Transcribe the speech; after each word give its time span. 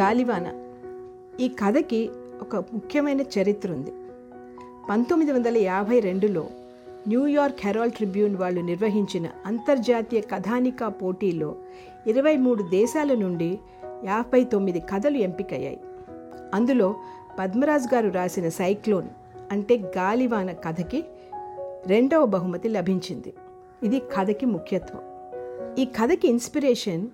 గాలివాన. 0.00 0.52
ఈ 1.40 1.48
కథకి 1.48 2.10
ఒక 2.40 2.56
ముఖ్యమైన 2.56 3.20
చరిత్ర 3.20 3.72
ఉంది. 3.72 3.92
పంతొమ్మిది 4.90 5.32
వందల 5.32 5.58
యాభై 5.58 6.00
రెండులో 6.00 6.46
న్యూయార్క్ 7.08 7.56
హెరాల్డ్ 7.60 7.94
ట్రిబ్యూన్ 7.94 8.36
వాళ్ళు 8.36 8.60
నిర్వహించిన 8.60 9.28
అంతర్జాతీయ 9.46 10.20
కథానికా 10.20 10.88
పోటీలో 10.88 11.56
ఇరవై 12.06 12.36
మూడు 12.36 12.62
దేశాల 12.62 13.14
నుండి 13.14 13.58
యాభై 14.04 14.44
తొమ్మిది 14.44 14.80
కథలు 14.80 15.16
ఎంపికయ్యాయి. 15.16 15.80
అందులో 16.54 16.96
పద్మరాజ్ 17.38 17.94
గారు 17.94 18.08
రాసిన 18.08 18.48
సైక్లోన్ 18.48 19.08
అంటే 19.52 19.76
గాలివాన 19.76 20.52
కథకి 20.52 21.04
రెండవ 21.86 22.26
బహుమతి 22.26 22.68
లభించింది. 22.68 23.32
ఇది 23.82 23.98
కథకి 24.00 24.46
ముఖ్యత్వం. 24.46 25.00
ఈ 25.78 25.84
కథకి 25.84 26.28
ఇన్స్పిరేషన్ 26.28 27.06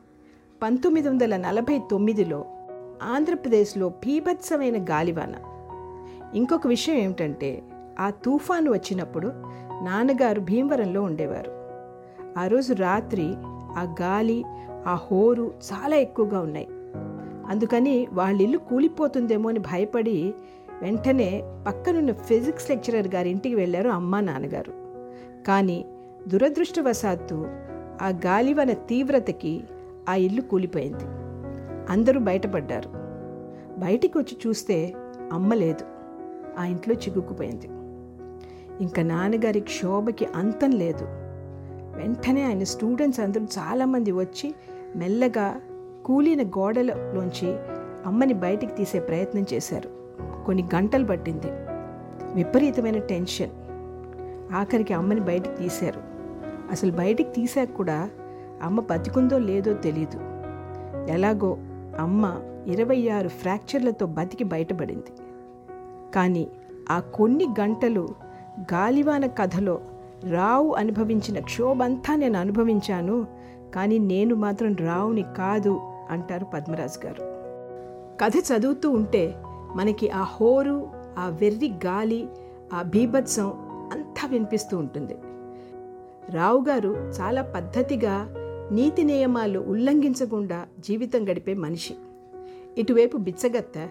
పంతొమ్మిది 0.62 1.08
వందల 1.08 1.36
నలభై 1.36 1.80
తొమ్మిదిలో 1.90 2.44
ఆంధ్రప్రదేశ్లో 3.02 3.88
పీభత్సమైన 3.88 4.84
గాలివాన. 4.84 5.34
ఇంకొక 6.34 6.66
విషయం 6.66 6.96
ఏమిటంటే 6.96 7.62
ఆ 8.00 8.10
తుఫాను 8.10 8.72
వచ్చినప్పుడు 8.72 9.28
నాన్నగారు 9.82 10.40
భీమవరంలో 10.40 11.02
ఉండేవారు. 11.02 11.50
ఆ 12.38 12.46
రోజు 12.46 12.74
రాత్రి 12.74 13.34
ఆ 13.76 13.94
గాలి 14.00 14.44
ఆ 14.86 14.94
హోరు 14.94 15.54
చాలా 15.72 15.96
ఎక్కువగా 15.96 16.40
ఉన్నాయి. 16.40 16.68
అందుకని 17.48 18.08
వాళ్ళ 18.12 18.40
ఇల్లు 18.40 18.58
కూలిపోతుందేమో 18.58 19.48
అని 19.48 19.58
భయపడి 19.58 20.34
వెంటనే 20.82 21.42
పక్కనున్న 21.66 22.12
ఫిజిక్స్ 22.12 22.70
లెక్చరర్ 22.70 23.08
గారి 23.08 23.30
ఇంటికి 23.30 23.54
వెళ్ళారు 23.54 23.88
అమ్మ 23.88 24.20
నాన్నగారు. 24.20 24.72
కానీ 25.46 25.84
దురదృష్టవశాత్తు 26.28 27.34
ఆ 28.02 28.08
గాలివన 28.08 28.72
తీవ్రతకి 28.72 29.64
ఆ 30.08 30.14
ఇల్లు 30.14 30.42
కూలిపోయింది. 30.42 31.19
అందరూ 31.90 32.20
బయటపడ్డారు. 32.20 32.90
బయటికి 33.80 34.18
వచ్చి 34.18 34.38
చూస్తే 34.46 34.94
అమ్మ 35.32 35.54
లేదు. 35.54 35.84
ఆ 36.58 36.64
ఇంట్లో 36.64 36.94
చిగుక్కుపోయింది 36.94 37.66
ఇంకా 38.80 39.02
నాన్నగారి 39.02 39.60
క్షోభకి 39.60 40.26
అంతం 40.36 40.70
లేదు. 40.70 41.04
వెంటనే 41.96 42.44
ఆయన 42.44 42.62
స్టూడెంట్స్ 42.62 43.20
అందరూ 43.20 43.44
చాలామంది 43.44 44.12
వచ్చి 44.12 44.54
మెల్లగా 44.96 45.60
కూలిన 46.04 46.48
గోడలలోంచి 46.48 47.56
అమ్మని 48.06 48.34
బయటికి 48.34 48.74
తీసే 48.74 49.00
ప్రయత్నం 49.00 49.44
చేశారు. 49.52 49.90
కొన్ని 50.46 50.68
గంటలు 50.74 51.04
పట్టింది. 51.04 51.46
విపరీతమైన 52.34 52.98
టెన్షన్. 52.98 53.50
ఆఖరికి 54.54 54.94
అమ్మని 54.94 55.20
బయటికి 55.20 55.56
తీశారు. 55.56 56.00
అసలు 56.70 56.92
బయటికి 56.92 57.32
తీసాక 57.32 57.68
కూడా 57.72 58.10
అమ్మ 58.62 58.80
బతికుందో 58.80 59.38
లేదో 59.38 59.72
తెలీదు. 59.74 60.20
ఎలాగో 61.10 61.58
అమ్మ 62.00 62.40
ఇరవై 62.66 63.08
ఆరు 63.08 63.28
ఫ్రాక్చర్లతో 63.28 64.06
బతికి 64.06 64.44
బయటపడింది. 64.44 65.12
కానీ 66.14 66.48
ఆ 66.90 67.00
కొన్ని 67.00 67.46
గంటలు 67.60 68.08
గాలివాన 68.60 69.26
కథలో 69.26 69.80
రావు 70.30 70.72
అనుభవించిన 70.72 71.40
క్షోభంతా 71.40 72.14
నేను 72.14 72.38
అనుభవించాను 72.38 73.26
కానీ 73.74 73.98
నేను 73.98 74.34
మాత్రం 74.34 74.76
రావుని 74.76 75.22
కాదు 75.22 75.80
అంటారు 76.10 76.44
పద్మరాజు 76.44 77.06
గారు. 77.06 77.22
కథ 78.24 78.32
చదువుతూ 78.50 78.90
ఉంటే 78.90 79.34
మనకి 79.76 80.10
ఆ 80.10 80.22
హోరు 80.22 80.88
ఆ 81.18 81.28
వెర్రి 81.28 81.68
గాలి 81.86 82.28
ఆ 82.74 82.82
బీభత్సం 82.82 83.52
అంతా 83.92 84.28
వినిపిస్తూ 84.28 84.78
ఉంటుంది. 84.78 85.16
రావు 86.30 86.64
గారు 86.68 86.88
చాలా 86.88 87.42
పద్ధతిగా 87.42 88.34
నీతి 88.70 89.04
నియమాలు 89.04 89.60
ఉల్లంఘించకుండా 89.60 90.66
జీవితం 90.80 91.28
గడిపే 91.30 91.54
మనిషి. 91.54 91.94
ఇటువైపు 92.78 93.16
బిచ్చగత్త 93.16 93.88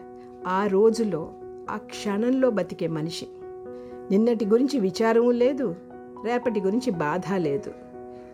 ఆ 0.47 0.67
రోజులో 0.67 1.31
ఆ 1.69 1.77
క్షణంలో 1.77 2.49
బతికే 2.49 2.87
మనిషి. 2.87 3.27
నిన్నటి 4.11 4.45
గురించి 4.45 4.79
విచారము 4.79 5.31
లేదు 5.31 5.75
రేపటి 6.25 6.61
గురించి 6.61 6.91
బాధ 6.91 7.33
లేదు. 7.37 7.71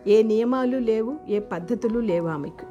ఏ 0.06 0.22
నియమాలు 0.22 0.78
లేవు 0.78 1.16
ఏ 1.28 1.38
పద్ధతులు 1.38 2.00
లేవు 2.00 2.28
ఆమెకు. 2.28 2.66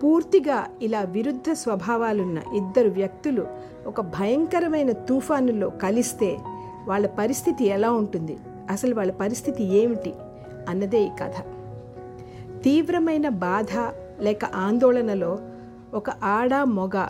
పూర్తిగా 0.00 0.66
ఇలా 0.82 1.00
విరుద్ధ 1.00 1.50
స్వభావాలున్న 1.52 2.38
ఇద్దరు 2.56 2.88
వ్యక్తులు 2.88 3.46
ఒక 3.86 4.00
భయంకరమైన 4.00 4.92
తుఫానులో 4.92 5.70
కలిస్తే 5.70 6.38
వాళ్ళ 6.86 7.06
పరిస్థితి 7.06 7.64
ఎలా 7.64 7.92
ఉంటుంది? 7.92 8.38
అసలు 8.70 8.94
వాళ్ళ 8.94 9.12
పరిస్థితి 9.12 9.64
ఏమిటి? 9.64 10.12
అన్నదే 10.68 11.02
ఈ 11.02 11.08
కథ. 11.22 11.51
తీవ్రమైన 12.64 13.28
బాధ 13.28 13.66
లేక 14.20 14.44
ఆందోళనలో 14.44 15.38
ఒక 15.94 16.10
ఆడ 16.10 16.54
మొగ 16.54 17.06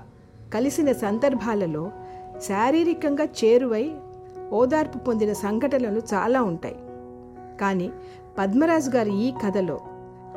కలిసిన 0.55 0.93
సందర్భాలలో 0.93 1.91
శారీరకంగా 2.39 3.25
చేరువై 3.25 3.91
ఓదార్పు 4.53 4.99
పొందిన 4.99 5.33
సంఘటనలు 5.33 6.03
చాలా 6.15 6.43
ఉంటాయి. 6.43 6.77
కానీ 7.61 7.91
పద్మరాజు 8.39 8.91
గారి 8.91 9.15
ఈ 9.15 9.33
కథలో 9.47 9.81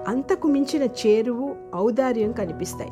అంతకు 0.08 0.48
మించిన 0.48 0.84
చేరువు 0.84 1.56
ఔదార్యం 1.76 2.32
కనిపిస్తాయి. 2.32 2.92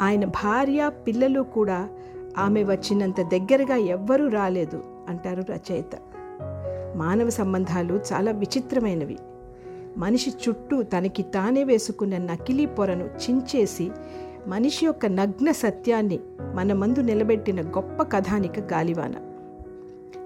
ఆయన 0.00 0.24
భార్య 0.24 0.90
పిల్లలు 1.06 1.40
కూడా 1.40 1.88
ఆమె 2.38 2.64
వచ్చినంత 2.64 3.20
దగ్గరగా 3.20 3.76
ఎవ్వరూ 3.76 4.28
రాలేదు 4.28 4.84
అంటారు 5.08 5.44
రచయిత. 5.50 5.98
మానవ 6.96 7.30
సంబంధాలు 7.30 8.00
చాలా 8.12 8.32
విచిత్రమైనవి. 8.32 9.18
మనిషి 9.96 10.30
చుట్టూ 10.30 10.82
తనకి 10.82 11.22
తానే 11.22 11.64
వేసుకున్న 11.64 12.16
నకిలీ 12.16 12.66
పొరను 12.66 13.04
చించేసి 13.04 13.90
మనిషి 14.46 14.86
యొక్క 14.86 15.06
నగ్న 15.06 15.50
సత్యాన్ని 15.50 16.20
మన 16.54 16.72
మందు 16.72 17.00
నిలబెట్టిన 17.00 17.60
గొప్ప 17.60 18.02
కథానిక 18.02 18.60
గాలివాన. 18.60 19.14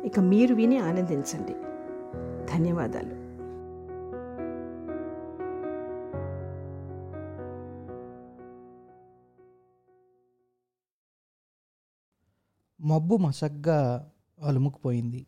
ఇక 0.05 0.21
మీరు 0.21 0.55
విని 0.55 0.79
ఆనందించండి. 0.79 1.53
ధన్యవాదాలు. 2.55 3.27
మబ్బు 12.87 13.17
మసగ్గా 13.17 14.11
అలుముకుపోయింది. 14.43 15.27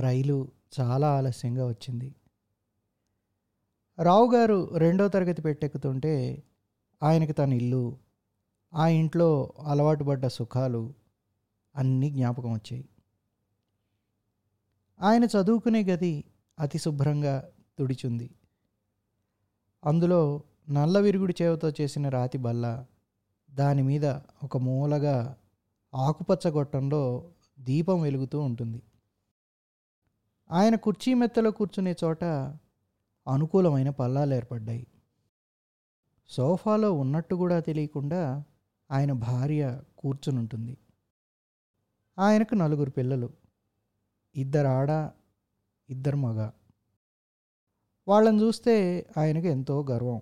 రైలు 0.00 0.48
చాలా 0.80 1.16
ఆలస్యంగా 1.16 1.66
వచ్చింది. 1.66 2.14
రావు 4.00 4.32
గారు 4.32 4.70
రెండో 4.76 5.08
తరగతి 5.08 5.42
పెట్టెక్కుతుంటే 5.42 6.42
ఆయనకి 7.02 7.32
తన 7.32 7.52
ఇల్లు 7.52 7.98
ఆ 8.74 8.88
ఇంట్లో 8.88 9.52
అలవాటు 9.66 10.04
పడ్డ 10.04 10.26
సుఖాలు 10.26 10.94
అన్నీ 11.76 12.10
జ్ఞాపకం 12.10 12.52
వచ్చాయి. 12.52 12.88
ఆయన 15.00 15.24
చదువుకునే 15.24 15.84
గది 15.84 16.24
అతి 16.58 16.78
శుభ్రంగా 16.78 17.48
తుడిచుంది. 17.78 18.30
అందులో 19.84 20.42
నల్ల 20.70 21.00
విరుగుడి 21.00 21.34
చేవతో 21.42 21.72
చేసిన 21.80 22.08
రాతి 22.08 22.38
బల్ల 22.38 22.86
దాని 23.54 23.82
మీద 23.82 24.06
ఒక 24.42 24.56
మూలగా 24.56 25.36
ఆకుపచ్చ 25.94 26.50
గొట్టంలో 26.50 27.30
దీపం 27.60 28.00
వెలుగుతూ 28.00 28.40
ఉంటుంది. 28.40 28.82
ఆయన 30.50 30.74
కుర్చీ 30.74 31.14
మెత్తలో 31.14 31.50
కూర్చునే 31.50 31.94
చోట 32.04 32.24
అనుకూలమైన 33.28 33.90
పల్లాలు 33.90 34.34
ఏర్పడ్డాయి. 34.34 34.86
సోఫాలో 36.28 36.92
ఉన్నట్టు 36.92 37.34
కూడా 37.34 37.60
తెలియకుండా 37.60 38.44
ఆయన 38.90 39.12
భార్య 39.12 39.80
కూర్చునుంటుంది. 39.98 40.78
ఆయనకు 42.18 42.54
నలుగురు 42.54 42.90
పిల్లలు. 42.90 43.30
ఇద్దరు 44.36 44.66
ఆడ 44.66 45.10
ఇద్దరు 45.90 46.16
మగ. 46.16 46.50
వాళ్ళని 48.08 48.40
చూస్తే 48.40 49.06
ఆయనకు 49.18 49.46
ఎంతో 49.46 49.86
గర్వం. 49.90 50.20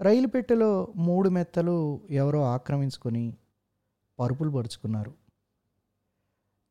రైలు 0.00 0.26
పెట్టెలో 0.26 0.92
మూడు 0.96 1.28
మెత్తలు 1.28 2.00
ఎవరో 2.10 2.44
ఆక్రమించుకొని 2.44 3.36
పరుపులు 4.18 4.50
పరుచుకున్నారు. 4.50 5.14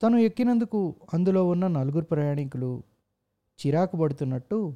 తను 0.04 0.18
ఎక్కినందుకు 0.18 0.96
అందులో 1.14 1.48
ఉన్న 1.48 1.68
నలుగురు 1.68 2.06
ప్రయాణికులు 2.06 2.84
చిరాకు 3.60 3.98
పడుతున్నట్టు 3.98 4.76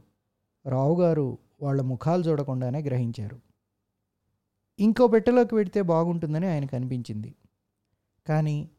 రావుగారు 0.65 1.38
వాళ్ళ 1.62 1.81
ముఖాలు 1.81 2.24
చూడకుండానే 2.24 2.81
గ్రహించారు. 2.81 3.41
ఇంకో 4.80 5.07
పెట్టెలోకి 5.07 5.56
పెడితే 5.56 5.81
బాగుంటుందని 5.81 6.47
ఆయనకు 6.47 6.75
అనిపించింది. 6.75 7.35
కానీ 8.27 8.69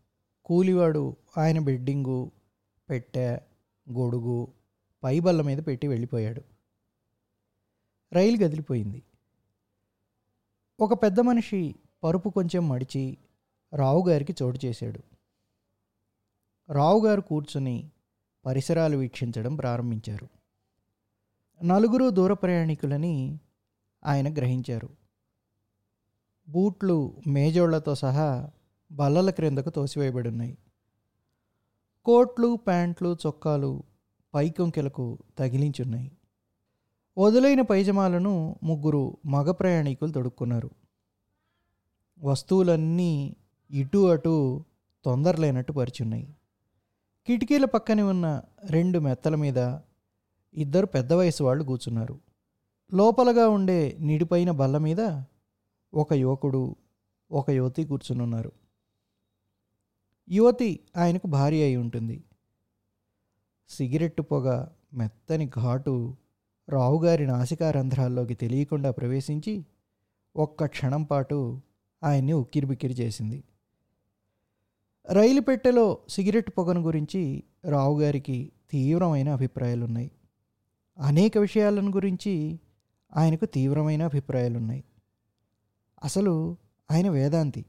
కూలివాడు 0.45 1.17
ఆయన 1.39 1.59
బెడ్డింగు 1.59 2.31
పెట్టె 2.89 3.39
గొడుగు 3.93 4.49
పైబల్ల 5.05 5.43
మీద 5.43 5.59
పెట్టి 5.67 5.89
వెళ్ళిపోయాడు. 5.89 6.43
రైలు 8.13 8.45
గదిలిపోయింది. 8.45 9.03
ఒక 10.81 11.03
పెద్ద 11.03 11.21
మనిషి 11.21 11.75
పరుపు 12.05 12.29
కొంచెం 12.29 12.69
మడిచి 12.69 13.19
రావుగారికి 13.75 14.35
చోటు 14.43 14.67
చేశాడు. 14.67 15.01
రావుగారు 16.73 17.21
కూర్చుని 17.21 17.91
పరిసరాలు 18.47 18.97
వీక్షించడం 18.97 19.57
ప్రారంభించారు. 19.57 20.29
నలుగురు 21.65 22.11
దూర 22.11 22.33
ప్రయాణికులని 22.33 23.41
ఆయన 24.07 24.35
గ్రహించారు. 24.35 24.89
బూట్లు 26.49 27.17
మేజోళ్ళతో 27.27 27.95
సహా 27.95 28.51
బల్లల 28.93 29.31
క్రిందకు 29.31 29.71
తోసివేయబడి 29.71 30.29
ఉన్నాయి 30.29 30.59
కోట్లు 32.05 32.59
ప్యాంట్లు 32.67 33.17
చొక్కాలు 33.27 33.83
పైకొంకెలకు 34.35 35.19
తగిలించున్నాయి. 35.39 36.13
వదులైన 37.19 37.61
పైజమాలను 37.61 38.57
ముగ్గురు 38.63 39.17
మగ 39.27 39.51
ప్రయాణికులు 39.51 40.13
తొడుక్కున్నారు. 40.13 40.71
వస్తువులన్నీ 42.23 43.37
ఇటు 43.71 44.13
అటు 44.13 44.65
తొందరలేనట్టు 45.05 45.73
పరిచున్నాయి. 45.73 46.37
కిటికీల 47.27 47.65
పక్కనే 47.65 48.03
ఉన్న 48.03 48.43
రెండు 48.71 48.99
మెత్తల 48.99 49.35
మీద 49.35 49.79
ఇద్దరు 50.55 50.87
పెద్ద 50.87 51.13
వయసు 51.13 51.45
వాళ్ళు 51.45 51.65
కూర్చున్నారు. 51.65 52.21
లోపలగా 52.95 53.49
ఉండే 53.49 53.97
నిడిపైన 54.01 54.51
బల్ల 54.51 54.79
మీద 54.79 55.23
ఒక 55.95 56.13
యువకుడు 56.13 56.77
ఒక 57.31 57.51
యువతి 57.51 57.85
కూర్చునున్నారు. 57.85 58.53
యువతి 60.31 60.81
ఆయనకు 60.97 61.27
భార్య 61.27 61.63
అయి 61.63 61.77
ఉంటుంది. 61.77 62.25
సిగరెట్టు 63.69 64.23
పొగ 64.23 64.67
మెత్తని 64.95 65.47
ఘాటు 65.47 66.17
రావుగారి 66.69 67.27
నాసికారంధ్రాల్లోకి 67.27 68.35
తెలియకుండా 68.35 68.91
ప్రవేశించి 68.91 69.67
ఒక్క 70.37 70.67
క్షణం 70.67 71.03
పాటు 71.03 71.61
ఆయన్ని 72.05 72.33
ఉక్కిరిబిక్కిరి 72.33 72.95
చేసింది. 72.95 73.45
రైలు 75.13 75.41
పెట్టెలో 75.41 75.99
సిగరెట్ 76.09 76.51
పొగను 76.59 76.81
గురించి 76.81 77.43
రావుగారికి 77.65 78.53
తీవ్రమైన 78.71 79.29
అభిప్రాయాలున్నాయి. 79.29 80.11
అనేక 80.99 81.39
విషయాలను 81.39 81.91
గురించి 81.91 82.61
ఆయనకు 83.17 83.45
తీవ్రమైన 83.45 84.03
అభిప్రాయాలున్నాయి. 84.03 84.85
అసలు 86.05 86.57
ఆయన 86.91 87.11
వేదాంతి. 87.11 87.65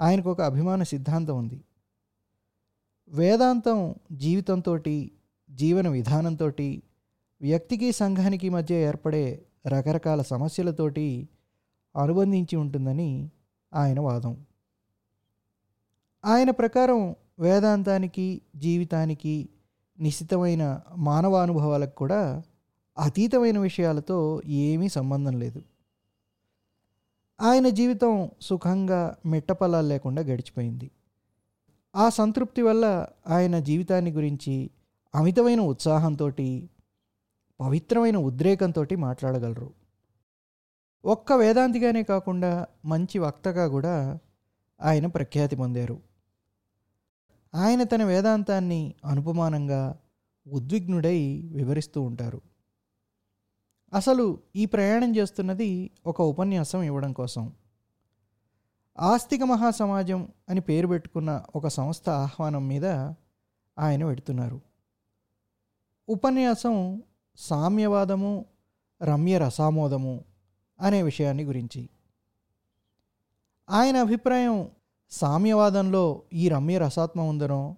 ఆయనకు 0.00 0.30
ఒక 0.30 0.40
అభిమాన 0.40 0.82
సిద్ధాంతం 0.82 1.38
ఉంది. 1.38 1.64
వేదాంతం 3.08 3.94
జీవితంతో 4.12 4.78
జీవన 5.50 5.88
విధానంతో 5.88 6.46
వ్యక్తికి 7.40 7.92
సంఘానికి 7.92 8.48
మధ్య 8.48 8.74
ఏర్పడే 8.74 9.46
రకరకాల 9.66 10.22
సమస్యలతోటి 10.22 11.28
అనుబంధించి 12.02 12.56
ఉంటుందని 12.56 13.30
ఆయన 13.74 14.00
వాదం. 14.00 14.45
ఆయన 16.24 16.50
ప్రకారం 16.50 17.16
వేదాంతానికి 17.38 18.42
జీవితానికి 18.56 19.48
నిశ్చితమైన 20.00 20.80
మానవానుభవాలకు 20.96 21.94
కూడా 21.94 22.42
అతీతమైన 22.98 23.58
విషయాలతో 23.58 24.42
ఏమీ 24.46 24.88
సంబంధం 24.88 25.38
లేదు. 25.38 25.62
ఆయన 27.40 27.68
జీవితం 27.68 28.30
సుఖంగా 28.40 29.16
మిట్టపల్లాలు 29.26 29.86
లేకుండా 29.86 30.22
గడిచిపోయింది. 30.22 30.90
ఆ 31.96 32.08
సంతృప్తి 32.08 32.62
వల్ల 32.62 33.06
ఆయన 33.28 33.58
జీవితాన్ని 33.58 34.10
గురించి 34.10 34.70
అమితమైన 35.14 35.60
ఉత్సాహంతో 35.60 36.30
పవిత్రమైన 37.60 38.16
ఉద్రేకంతో 38.16 38.86
మాట్లాడగలరు. 38.96 39.72
ఒక్క 41.04 41.32
వేదాంతిగానే 41.32 42.02
కాకుండా 42.02 42.66
మంచి 42.84 43.18
వక్తగా 43.18 43.68
కూడా 43.68 44.18
ఆయన 44.82 45.06
ప్రఖ్యాతి 45.06 45.56
పొందారు. 45.56 46.05
ఆయన 47.54 47.82
తన 47.82 48.04
వేదాంతాన్ని 48.04 48.94
అనుపమానంగా 49.04 49.98
ఉద్విగ్నుడై 50.48 51.50
వివరిస్తూ 51.52 52.02
ఉంటారు. 52.02 52.40
అసలు 53.94 54.38
ఈ 54.56 54.66
ప్రయాణం 54.66 55.16
చేస్తున్నది 55.16 55.90
ఒక 56.06 56.22
ఉపన్యాసం 56.22 56.82
ఇవ్వడం 56.82 57.12
కోసం. 57.12 57.52
ఆస్తిక 58.98 59.42
మహాసమాజం 59.42 60.28
అని 60.48 60.60
పేరు 60.60 60.86
పెట్టుకున్న 60.86 61.42
ఒక 61.54 61.68
సంస్థ 61.68 62.10
ఆహ్వానం 62.10 62.68
మీద 62.68 62.86
ఆయన 63.78 64.04
పెడుతున్నారు 64.04 64.60
ఉపన్యాసం 66.08 67.02
సామ్యవాదము 67.36 68.44
రమ్య 69.02 69.38
రసామోదము 69.38 70.24
అనే 70.80 71.02
విషయాన్ని 71.02 71.44
గురించి. 71.44 71.88
ఆయన 73.70 73.96
అభిప్రాయం 73.96 74.70
సామ్యవాదంలో 75.10 76.22
ఈ 76.32 76.48
రమ్య 76.48 76.78
రసాత్మ 76.78 77.20
ఉందనో 77.20 77.76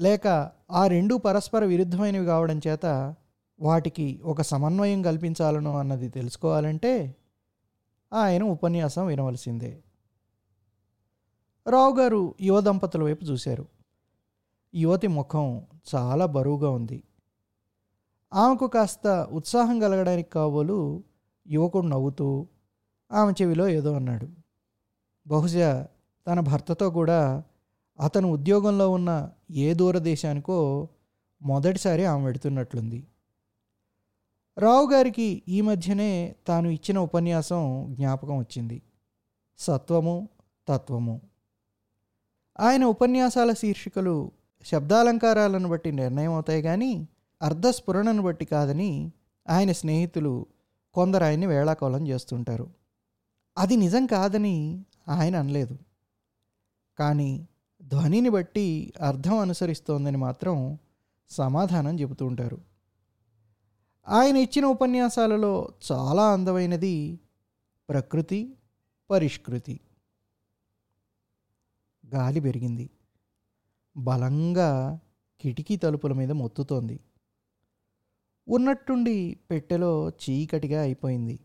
లేక 0.00 0.50
ఆ 0.70 0.86
రెండు 0.86 1.14
పరస్పర 1.14 1.64
విరుద్ధమైనవి 1.64 2.26
కావడం 2.26 2.60
చేత 2.68 3.14
వాటికి 3.60 4.20
ఒక 4.24 4.42
సమన్వయం 4.42 5.02
కల్పించాలనో 5.02 5.78
అన్నది 5.78 6.08
తెలుసుకోవాలంటే 6.08 7.16
ఆయన 8.12 8.42
ఉపన్యాసం 8.42 9.06
వినవలసిందే. 9.06 9.82
రావు 11.68 11.96
గారు 11.96 12.34
యువ 12.40 12.60
దంపతుల 12.60 13.02
వైపు 13.02 13.24
చూశారు. 13.24 13.66
యువతి 14.74 15.06
ముఖం 15.06 15.66
చాలా 15.94 16.26
బరువుగా 16.26 16.70
ఉంది. 16.70 17.02
ఆమెకు 18.34 18.66
కాస్త 18.66 19.28
ఉత్సాహం 19.32 19.80
కలగడానికి 19.80 20.30
కాబోలు 20.30 21.04
యువకుడు 21.48 21.86
నవ్వుతూ 21.86 22.46
ఆమె 23.12 23.32
చెవిలో 23.42 23.68
ఏదో 23.68 23.92
అన్నాడు. 23.92 24.28
బహుశా 25.26 25.88
తన 26.26 26.40
భర్తతో 26.40 26.90
కూడా 26.90 27.42
అతను 28.00 28.28
ఉద్యోగంలో 28.28 28.90
ఉన్న 28.90 29.30
ఏ 29.50 29.74
దూరదేశానికో 29.74 30.88
మొదటిసారి 31.42 32.04
ఆమె 32.04 32.24
వెడుతున్నట్లుంది. 32.24 33.06
రావు 34.58 34.90
గారికి 34.90 35.42
ఈ 35.48 35.60
మధ్యనే 35.60 36.34
తాను 36.46 36.68
ఇచ్చిన 36.68 36.98
ఉపన్యాసం 36.98 37.86
జ్ఞాపకం 37.90 38.38
వచ్చింది. 38.38 38.82
సత్వము 39.58 40.28
తత్వము. 40.68 41.20
ఆయన 42.60 42.84
ఉపన్యాసాల 42.84 43.52
శీర్షికలు 43.52 44.30
శబ్దాలంకారాలను 44.66 45.68
బట్టి 45.68 45.92
నిర్ణయం 45.92 46.32
అవుతాయి 46.32 46.62
కానీ 46.62 47.08
అర్ధస్ఫురణను 47.42 48.22
బట్టి 48.22 48.44
కాదని 48.44 49.12
ఆయన 49.48 49.72
స్నేహితులు 49.72 50.46
కొందరు 50.94 51.24
ఆయన్ని 51.24 51.46
వేళాకోళం 51.46 52.08
చేస్తుంటారు. 52.08 52.70
అది 53.58 53.76
నిజం 53.76 54.06
కాదని 54.06 54.84
ఆయన 55.08 55.36
అనలేదు. 55.36 55.78
కానీ 56.98 57.48
ధ్వనిని 57.82 58.28
బట్టి 58.28 58.92
అర్థం 59.00 59.38
అనుసరిస్తోందని 59.38 60.16
మాత్రం 60.16 60.78
సమాధానం 61.30 62.00
చెబుతూ 62.00 62.26
ఉంటారు. 62.26 62.60
ఆయన 64.08 64.36
ఇచ్చిన 64.36 64.64
ఉపన్యాసాలలో 64.64 65.68
చాలా 65.92 66.32
అందమైనది 66.32 67.20
ప్రకృతి 67.88 68.58
పరిష్కృతి. 69.10 69.80
గాలి 72.14 72.40
పెరిగింది. 72.40 72.90
బలంగా 73.96 75.00
కిటికీ 75.40 75.76
తలుపుల 75.76 76.12
మీద 76.12 76.30
మొత్తుతోంది. 76.30 77.00
ఉన్నట్టుండి 78.48 79.36
పెట్టెలో 79.50 80.08
చీకటిగా 80.08 80.82
అయిపోయింది. 80.82 81.40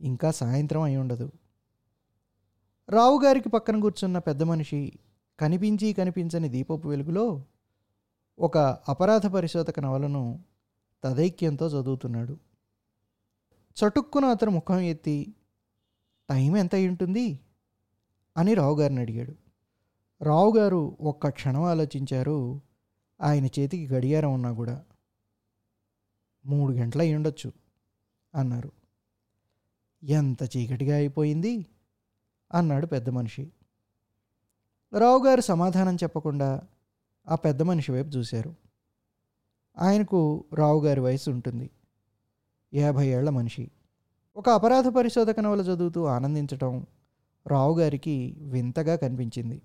ఇంకా 0.00 0.30
సాయంత్రం 0.30 0.82
అయి 0.82 0.96
ఉండదు. 0.96 1.32
రావుగారికి 2.90 3.48
పక్కన 3.48 3.80
కూర్చున్న 3.80 4.18
పెద్ద 4.18 4.42
మనిషి 4.42 4.92
కనిపించి 5.40 5.92
కనిపించని 5.92 6.48
దీపపు 6.48 6.88
వెలుగులో 6.88 7.44
ఒక 8.38 8.58
అపరాధ 8.58 9.26
పరిశోధక 9.26 9.80
నవలను 9.80 10.44
తదైక్యంతో 11.04 11.66
చదువుతున్నాడు. 11.66 12.38
చటుక్కున 13.52 14.24
అతను 14.24 14.50
ముఖం 14.50 14.78
ఎత్తి 14.78 15.34
టైం 16.30 16.56
ఎంత 16.56 16.74
ఉంటుంది? 16.74 17.40
అని 18.36 18.54
రావు 18.54 18.80
గారిని 18.80 19.00
అడిగాడు. 19.00 19.34
రావుగారు 20.22 20.96
ఒక్క 21.00 21.28
క్షణం 21.28 21.62
ఆలోచించారు. 21.62 22.60
ఆయన 23.20 23.46
చేతికి 23.46 23.88
గడియారం 23.88 24.34
ఉన్నా 24.34 24.52
కూడా 24.52 24.84
మూడు 26.46 26.72
గంటలు 26.72 27.02
అయి 27.02 27.14
ఉండొచ్చు 27.14 27.52
అన్నారు. 28.34 28.72
ఎంత 30.04 30.56
చీకటిగా 30.56 30.96
అయిపోయింది? 30.96 31.66
అన్నాడు 32.54 32.86
పెద్ద 32.86 33.08
మనిషి. 33.08 33.52
రావు 34.98 35.26
గారు 35.26 35.40
సమాధానం 35.40 35.94
చెప్పకుండా 35.94 36.62
ఆ 37.28 37.34
పెద్ద 37.34 37.62
మనిషి 37.62 37.92
వైపు 37.92 38.08
చూశారు. 38.08 38.54
ఆయనకు 39.78 40.44
రావు 40.54 40.80
గారి 40.80 41.00
వయసు 41.00 41.30
ఉంటుంది. 41.30 41.70
యాభై 42.74 43.06
ఏళ్ళ 43.06 43.30
మనిషి. 43.30 43.70
ఒక 44.36 44.48
అపరాధ 44.48 44.86
పరిశోధక 44.88 45.40
నవల 45.40 45.60
చదువుతూ 45.60 46.04
ఆనందించటం 46.04 46.86
రావు 47.46 47.78
గారికి 47.78 48.36
వింతగా 48.40 48.96
కనిపించింది. 48.96 49.62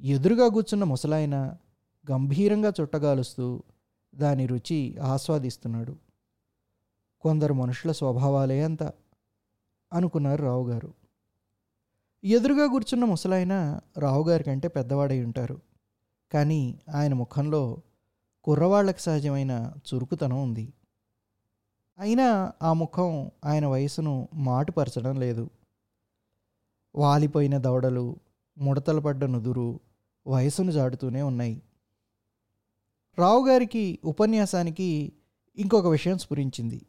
ఎదురుగా 0.00 0.48
కూర్చున్న 0.48 0.84
ముసలాయన 0.84 1.56
గంభీరంగా 2.10 2.72
చుట్టగాలుస్తూ 2.80 3.62
దాని 4.14 4.46
రుచి 4.46 4.98
ఆస్వాదిస్తున్నాడు. 4.98 5.96
కొందరు 7.20 7.54
మనుషుల 7.54 7.92
స్వభావాలే 7.92 8.62
అంత 8.62 8.82
అనుకున్నారు 9.92 10.42
రావు 10.42 10.68
గారు 10.68 10.97
ఎదురుగా 12.24 12.66
కూర్చున్న 12.66 13.04
ముసలాయన 13.04 13.80
రావుగారి 13.98 14.44
కంటే 14.44 14.68
పెద్దవాడై 14.68 15.24
ఉంటారు. 15.24 15.60
కానీ 16.32 16.80
ఆయన 16.94 17.14
ముఖంలో 17.14 17.82
కుర్రవాళ్ళకు 18.44 18.98
సహజమైన 18.98 19.72
చురుకుతనం 19.94 20.42
ఉంది. 20.42 20.72
అయినా 21.98 22.52
ఆ 22.62 22.72
ముఖం 22.72 23.30
ఆయన 23.44 23.66
వయసును 23.66 24.28
మాటుపరచడం 24.34 25.20
లేదు. 25.20 25.50
వాలిపోయిన 26.94 27.58
దవడలు 27.58 28.16
ముడతలు 28.58 29.00
పడ్డ 29.00 29.24
నుదురు 29.24 29.80
వయసును 30.26 30.70
జాడుతూనే 30.70 31.22
ఉన్నాయి. 31.22 31.62
రావుగారికి 33.18 33.98
ఉపన్యాసానికి 34.04 35.12
ఇంకొక 35.56 35.86
విషయం 35.86 36.18
స్ఫురించింది. 36.18 36.86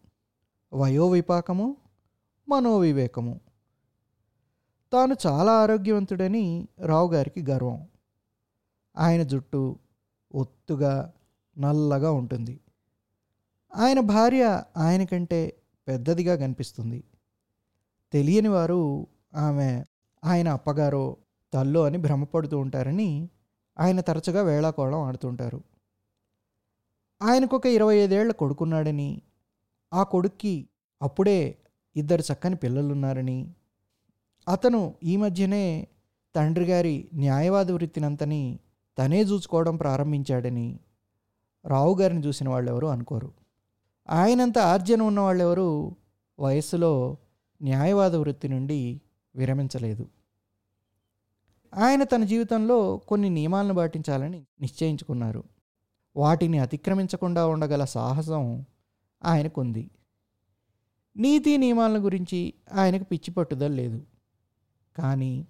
వయోవిపాకము 0.74 1.76
మనోవివేకము. 2.50 3.40
తాను 4.94 5.16
చాలా 5.28 5.52
ఆరోగ్యవంతుడని 5.52 6.68
రావు 6.86 7.14
గారికి 7.14 7.42
గర్వం. 7.52 7.88
ఆయన 8.98 9.24
జుట్టు 9.24 9.80
ఒత్తుగా 10.36 11.14
నల్లగా 11.58 12.12
ఉంటుంది. 12.12 12.60
ఆయన 13.76 14.00
భార్య 14.00 14.64
ఆయన 14.78 15.04
కంటే 15.04 15.54
పెద్దదిగా 15.88 16.36
కనిపిస్తుంది. 16.36 17.04
తెలియని 18.14 18.48
వారు 18.48 19.08
ఆమె 19.36 19.84
ఆయన 20.24 20.50
అప్పగారో 20.50 21.18
తల్లో 21.54 21.86
అని 21.86 21.98
భ్రమపడుతూ 21.98 22.60
ఉంటారని 22.60 23.30
ఆయన 23.80 24.00
తరచుగా 24.00 24.42
వేళాకోళం 24.42 25.02
ఆడుతుంటారు 25.02 25.64
ఆయనకొక 27.22 27.66
ఇరవై 27.66 27.96
ఐదేళ్ళ 27.96 28.32
కొడుకున్నాడని 28.32 29.22
ఆ 29.94 30.04
కొడుక్కి 30.04 30.70
అప్పుడే 31.02 31.58
ఇద్దరు 31.96 32.24
చక్కని 32.34 32.56
పిల్లలున్నారని 32.56 33.54
అతను 34.50 34.96
ఈ 35.04 35.16
మధ్యనే 35.16 35.88
తండ్రి 36.36 36.66
గారి 36.66 37.10
న్యాయవాద 37.14 37.72
వృత్తినంతని 37.72 38.60
తనే 38.98 39.22
చూసుకోవడం 39.22 39.78
ప్రారంభించాడని 39.78 40.80
రావు 41.66 41.96
గారిని 41.96 42.28
చూసిన 42.28 42.50
వాళ్ళెవరు 42.50 42.88
అనుకోరు. 42.88 43.34
ఆయనంత 44.10 44.58
ఆర్జన 44.58 45.02
ఉన్న 45.02 45.20
వాళ్ళెవరు 45.20 45.96
వయస్సులో 46.40 47.18
న్యాయవాద 47.62 48.16
వృత్తి 48.16 48.48
నుండి 48.48 49.02
విరమించలేదు. 49.36 50.08
ఆయన 51.76 52.04
తన 52.04 52.24
జీవితంలో 52.24 52.98
కొన్ని 52.98 53.30
నియమాలను 53.30 53.74
పాటించాలని 53.74 54.46
నిశ్చయించుకున్నారు. 54.62 55.44
వాటిని 56.16 56.60
అతిక్రమించకుండా 56.60 57.48
ఉండగల 57.48 57.86
సాహసం 57.86 58.66
ఆయనకుంది. 59.26 59.92
నీతి 61.18 61.58
నియమాల 61.58 61.98
గురించి 61.98 62.54
ఆయనకు 62.74 63.04
పిచ్చి 63.04 63.34
పట్టుదల 63.34 63.72
లేదు. 63.72 64.02
కానీ 65.00 65.48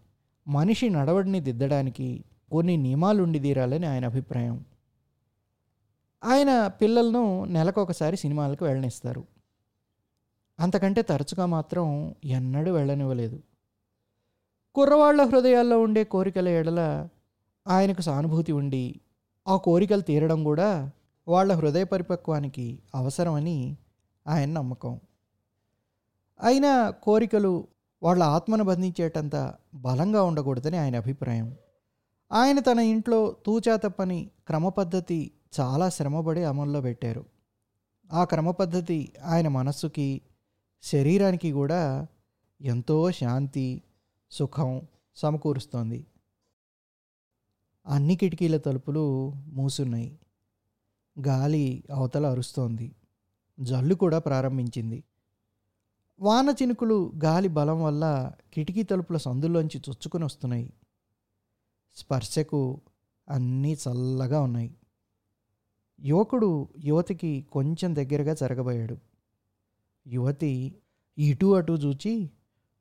మనిషి 0.47 0.89
నడవడిని 0.89 1.39
దిద్దడానికి 1.39 2.25
కొన్ని 2.51 2.77
నియమాలు 2.77 3.23
ఉండి 3.23 3.39
తీరాలని 3.39 3.85
ఆయన 3.85 4.05
అభిప్రాయం. 4.05 4.65
ఆయన 6.23 6.67
పిల్లలను 6.67 7.45
నెలకొకసారి 7.45 8.17
సినిమాలకు 8.17 8.65
వెళ్ళనిస్తారు. 8.65 9.23
అంతకంటే 10.59 11.01
తరచుగా 11.01 11.45
మాత్రం 11.45 12.15
ఎన్నడూ 12.25 12.71
వెళ్ళనివ్వలేదు. 12.71 13.43
కుర్రవాళ్ళ 14.75 15.23
హృదయాల్లో 15.23 15.81
ఉండే 15.81 16.03
కోరికల 16.03 16.47
ఎడల 16.47 17.09
ఆయనకు 17.67 18.01
సానుభూతి 18.01 18.51
ఉండి 18.51 18.99
ఆ 19.47 19.55
కోరికలు 19.57 20.01
తీరడం 20.01 20.43
కూడా 20.43 20.91
వాళ్ళ 21.27 21.53
హృదయ 21.53 21.83
పరిపక్వానికి 21.83 22.79
అవసరమని 22.95 23.77
ఆయన 24.27 24.51
నమ్మకం. 24.51 24.99
అయినా 26.43 26.89
కోరికలు 26.89 27.67
వాళ్ళ 28.03 28.23
ఆత్మను 28.23 28.63
బంధించేటంత 28.63 29.53
బలంగా 29.73 30.23
ఉండకూడదని 30.23 30.77
ఆయన 30.77 30.95
అభిప్రాయం. 30.95 31.55
ఆయన 32.31 32.59
తన 32.59 32.79
ఇంట్లో 32.79 33.35
తూచా 33.45 33.75
తప్పని 33.75 34.29
క్రమపద్ధతి 34.47 35.31
చాలా 35.59 35.89
శ్రమపడి 35.89 36.43
అమల్లో 36.43 36.81
పెట్టారు. 36.81 37.25
ఆ 38.11 38.23
క్రమపద్ధతి 38.23 39.13
ఆయన 39.25 39.47
మనస్సుకి 39.47 40.21
శరీరానికి 40.83 41.51
కూడా 41.51 42.07
ఎంతో 42.61 43.11
శాంతి 43.11 43.81
సుఖం 44.31 44.81
సమకూరుస్తోంది. 45.15 46.05
అన్ని 47.87 48.15
కిటికీల 48.15 48.57
తలుపులు 48.57 49.33
మూసున్నాయి. 49.47 50.19
గాలి 51.27 51.83
అవతల 51.93 52.25
అరుస్తోంది. 52.27 52.95
జల్లు 53.59 53.95
కూడా 53.95 54.19
ప్రారంభించింది. 54.19 55.03
వాన 56.21 56.49
చినుకులు 56.49 57.11
గాలి 57.23 57.47
బలం 57.47 57.83
వల్ల 57.83 58.31
కిటికీ 58.53 58.83
తలుపుల 58.83 59.17
సందుల్లోంచి 59.17 59.77
చొచ్చుకొని 59.77 60.25
వస్తున్నాయి. 60.25 60.73
స్పర్శకు 61.95 62.81
అన్నీ 63.29 63.73
చల్లగా 63.73 64.41
ఉన్నాయి. 64.41 64.75
యువకుడు 66.01 66.67
యువతికి 66.79 67.47
కొంచెం 67.51 67.95
దగ్గరగా 67.95 68.33
జరగబోయాడు. 68.33 68.97
యువతి 70.07 70.75
ఇటు 71.17 71.55
అటు 71.55 71.73
చూచి 71.73 72.29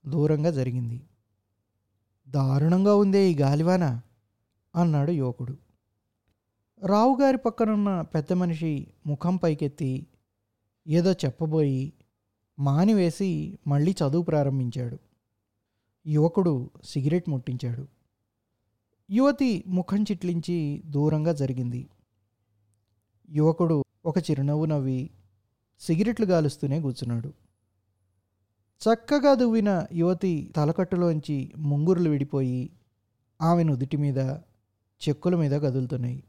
దూరంగా 0.06 0.50
జరిగింది. 0.50 1.02
దారుణంగా 2.28 2.94
ఉందే 2.94 3.30
ఈ 3.30 3.34
గాలివాన 3.34 4.00
అన్నాడు 4.76 5.10
యువకుడు. 5.10 5.56
రావుగారి 6.86 7.38
పక్కనున్న 7.38 8.00
పెద్ద 8.00 8.32
మనిషి 8.32 8.86
ముఖం 9.06 9.36
పైకెత్తి 9.36 10.06
ఏదో 10.86 11.12
చెప్పబోయి 11.12 11.92
మానివేసి 12.58 13.58
మళ్ళీ 13.66 13.92
చదువు 13.92 14.22
ప్రారంభించాడు. 14.22 14.98
యువకుడు 16.06 16.70
సిగరెట్ 16.84 17.30
ముట్టించాడు. 17.30 17.88
యువతి 19.10 19.64
ముఖం 19.66 20.02
చిట్లించి 20.02 20.82
దూరంగా 20.86 21.32
జరిగింది. 21.32 21.90
యువకుడు 23.30 23.84
ఒక 24.04 24.18
చిరునవ్వు 24.18 24.64
నవ్వి 24.64 25.10
సిగరెట్లు 25.80 26.26
గాలుస్తూనే 26.26 26.80
కూర్చున్నాడు. 26.80 27.28
చక్కగా 28.84 29.34
దువ్విన 29.34 29.86
యువతి 29.92 30.52
తలకట్టులోంచి 30.56 31.52
ముంగురులు 31.58 32.10
విడిపోయి 32.10 32.70
ఆమె 33.42 33.62
నుదుటి 33.62 33.96
మీద 33.96 34.18
చెక్కుల 35.08 35.36
మీద 35.36 35.52
కదులుతున్నాయి. 35.52 36.24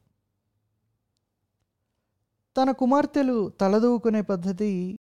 తన 2.58 2.72
కుమార్తెలు 2.72 3.50
తలదూకునే 3.50 4.22
పద్ధతి 4.22 5.00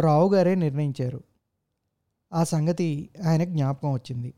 రావుగారే 0.00 0.54
నిర్ణయించారు. 0.54 1.20
ఆ 2.32 2.44
సంగతి 2.44 3.10
ఆయనకు 3.26 3.50
జ్ఞాపకం 3.50 3.92
వచ్చింది. 3.92 4.34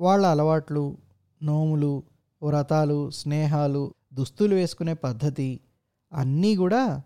వాళ్ళ 0.00 0.26
అలవాట్లు 0.26 0.98
నోములు 1.42 2.02
వ్రతాలు 2.42 3.10
స్నేహాలు 3.10 3.94
దుస్తులు 4.14 4.54
వేసుకునే 4.54 4.94
పద్ధతి 4.94 5.60
అన్నీ 6.12 6.56
కూడా 6.56 7.02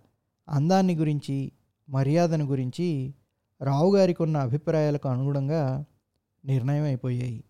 అందాన్ని 0.49 0.97
గురించి 0.97 1.53
మర్యాదను 1.89 2.45
గురించి 2.45 3.15
రావుగారికి 3.61 4.23
ఉన్న 4.23 4.37
అభిప్రాయాలకు 4.37 5.09
అనుగుణంగా 5.09 5.85
నిర్ణయం 6.45 6.83
అయిపోయాయి 6.83 7.45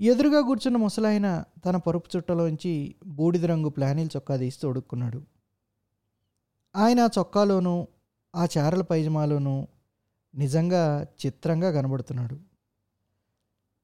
ఎదురుగా 0.00 0.40
కూర్చున్న 0.40 0.76
ముసలాయన 0.76 1.44
తన 1.64 1.76
పరుపు 1.76 2.08
చుట్టలోంచి 2.16 2.94
బూడిద 3.06 3.44
రంగు 3.44 3.68
ప్లానిల్ 3.68 4.08
చొక్కా 4.16 4.36
తీసి 4.36 4.60
తొడుక్కున్నాడు 4.60 5.22
ఆయన 6.76 7.00
ఆ 7.00 7.08
చొక్కాలోనూ 7.18 7.88
ఆ 8.36 8.46
చారల 8.58 8.82
పైజమాలోనూ 8.82 9.66
నిజంగా 10.34 11.06
చిత్రంగా 11.26 11.70
కనబడుతున్నాడు. 11.70 12.40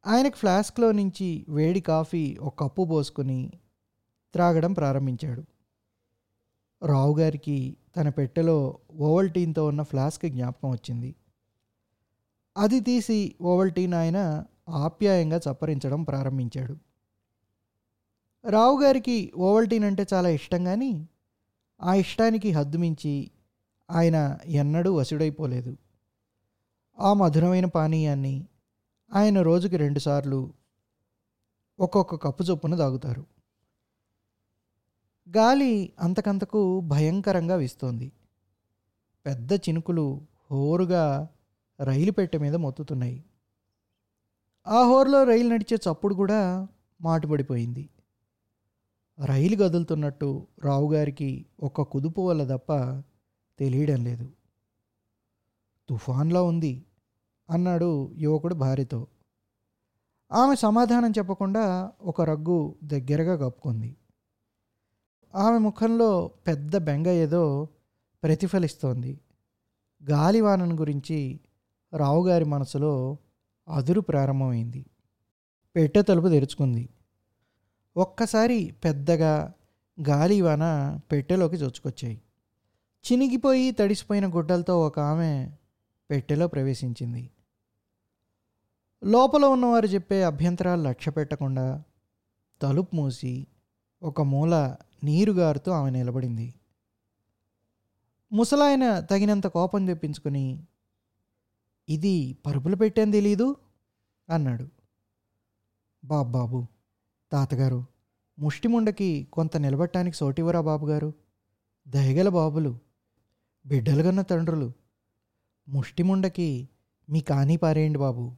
ఆయనకు 0.06 0.36
ఫ్లాస్క్లో 0.36 0.92
నుంచి 0.92 1.46
వేడి 1.48 1.80
కాఫీ 1.80 2.36
ఒక 2.40 2.64
కప్పు 2.64 2.82
పోసుకొని 2.90 3.52
త్రాగడం 4.32 4.72
ప్రారంభించాడు. 4.72 5.44
రావుగారికి 6.86 7.76
తన 7.96 8.08
పెట్టెలో 8.08 8.78
ఓవల్టీన్తో 8.92 9.66
ఉన్న 9.66 9.82
ఫ్లాస్క్ 9.82 10.26
జ్ఞాపకం 10.26 10.70
వచ్చింది. 10.70 11.14
అది 12.56 12.80
తీసి 12.80 13.34
ఓవల్టీన్ 13.42 13.94
ఆయన 13.94 14.44
ఆప్యాయంగా 14.68 15.40
చప్పరించడం 15.50 16.02
ప్రారంభించాడు. 16.02 16.76
రావుగారికి 18.50 19.32
ఓవల్టీన్ 19.36 19.84
అంటే 19.84 20.06
చాలా 20.14 20.28
ఇష్టం 20.28 20.64
కానీ 20.64 21.08
ఆ 21.82 21.94
ఇష్టానికి 21.94 22.50
హద్దుమించి 22.50 23.30
ఆయన 23.90 24.38
ఎన్నడూ 24.44 24.94
వశుడైపోలేదు. 24.94 25.76
ఆ 26.98 27.12
మధురమైన 27.12 27.66
పానీయాన్ని 27.66 28.46
ఆయన 29.12 29.42
రోజుకి 29.42 29.76
రెండుసార్లు 29.76 30.52
ఒక్కొక్క 31.80 32.14
కప్పు 32.14 32.42
చొప్పున 32.42 32.76
తాగుతారు. 32.76 33.26
గాలి 35.36 35.92
అంతకంతకు 36.00 36.80
భయంకరంగా 36.80 37.54
వీస్తోంది. 37.54 38.12
పెద్ద 39.26 39.52
చినుకులు 39.52 40.26
హోరుగా 40.50 41.28
రైలు 41.80 42.12
పెట్టె 42.12 42.38
మీద 42.38 42.54
మొత్తుతున్నాయి. 42.54 43.24
ఆ 44.66 44.82
హోరులో 44.82 45.24
రైలు 45.24 45.48
నడిచే 45.48 45.76
చప్పుడు 45.76 46.14
కూడా 46.14 46.68
మాటుపడిపోయింది 47.00 47.88
రైలు 49.24 49.56
కదులుతున్నట్టు 49.56 50.46
రావుగారికి 50.64 51.46
ఒక 51.60 51.82
కుదుపు 51.82 52.20
వల్ల 52.20 52.56
తప్ప 52.56 52.72
తెలియడం 53.58 54.04
లేదు. 54.04 54.28
తుఫాన్లా 55.88 56.42
ఉంది 56.42 56.84
అన్నాడు 57.50 58.12
యువకుడు 58.14 58.54
భార్యతో. 58.54 59.06
ఆమె 60.32 60.56
సమాధానం 60.56 61.10
చెప్పకుండా 61.10 61.92
ఒక 62.00 62.22
రగ్గు 62.22 62.74
దగ్గరగా 62.84 63.48
కప్పుకుంది. 63.48 63.96
ఆమె 65.34 65.58
ముఖంలో 65.58 66.30
పెద్ద 66.46 66.76
బెంగ 66.76 67.08
ఏదో 67.08 67.68
ప్రతిఫలిస్తోంది. 68.22 69.20
గాలివానను 70.10 70.76
గురించి 70.76 71.40
రావుగారి 71.96 72.44
మనసులో 72.44 73.16
అదురు 73.68 74.00
ప్రారంభమైంది. 74.00 74.86
పెట్టె 75.76 76.02
తలుపు 76.02 76.28
తెరుచుకుంది. 76.28 76.88
ఒక్కసారి 77.96 78.76
పెద్దగా 78.84 79.52
గాలివాన 80.08 80.62
పెట్టెలోకి 81.12 81.56
చొచ్చుకొచ్చాయి 81.56 82.22
చినిగిపోయి 83.02 83.70
తడిసిపోయిన 83.70 84.26
గుడ్డలతో 84.26 84.86
ఒక 84.86 85.00
ఆమె 85.00 85.50
పెట్టెలో 86.10 86.46
ప్రవేశించింది. 86.46 87.30
లోపల 89.04 89.44
ఉన్నవారు 89.44 89.86
చెప్పే 89.86 90.22
అభ్యంతరాలు 90.22 90.82
లక్ష్య 90.82 91.10
పెట్టకుండా 91.10 91.82
తలుపు 92.62 92.96
మూసి 92.96 93.46
ఒక 94.02 94.22
మూల 94.22 94.76
నీరుగారుతూ 95.04 95.72
ఆమె 95.72 95.90
నిలబడింది. 95.90 96.54
ముసలాయన 98.32 99.00
తగినంత 99.00 99.46
కోపం 99.46 99.86
తెప్పించుకుని 99.86 100.64
ఇది 101.88 102.36
పరుపులు 102.46 102.76
పెట్టాను 102.76 103.12
తెలీదు? 103.12 103.56
అన్నాడు. 104.30 104.68
బాబాబు 106.04 106.66
తాతగారు 107.32 107.86
ముష్టిముండకి 108.38 109.28
కొంత 109.32 109.56
నిలబట్టడానికి 109.56 110.16
సోటివరా 110.16 110.60
బాబుగారు? 110.60 111.12
దయగల 111.88 112.28
బాబులు 112.28 112.91
బిడ్డలుగన్న 113.66 114.22
తండ్రులు. 114.22 114.72
ముష్టిముండకి 115.68 116.68
మీ 117.10 117.20
కానీ 117.20 117.56
పారేయండి 117.56 117.98
బాబు. 117.98 118.36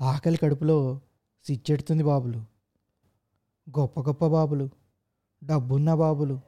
ఆకలి 0.00 0.36
కడుపులో 0.36 1.00
సిచ్చెడుతుంది 1.44 2.02
బాబులు. 2.02 2.38
గొప్ప 3.78 4.00
గొప్ప 4.00 4.26
బాబులు. 4.26 4.70
డబ్బున్న 5.44 5.94
బాబులు. 5.94 6.40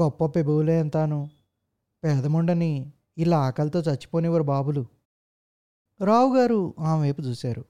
గొప్ప 0.00 0.26
పెబువులే 0.26 0.80
అంతాను 0.80 1.30
పేదముండని 2.04 2.92
ఇలా 3.18 3.38
ఆకలితో 3.38 3.80
చచ్చిపోనివారు 3.80 4.42
బాబులు. 4.42 4.86
రావు 6.04 6.36
గారు 6.36 6.74
ఆమె 6.78 7.00
వైపు 7.00 7.22
చూశారు. 7.22 7.64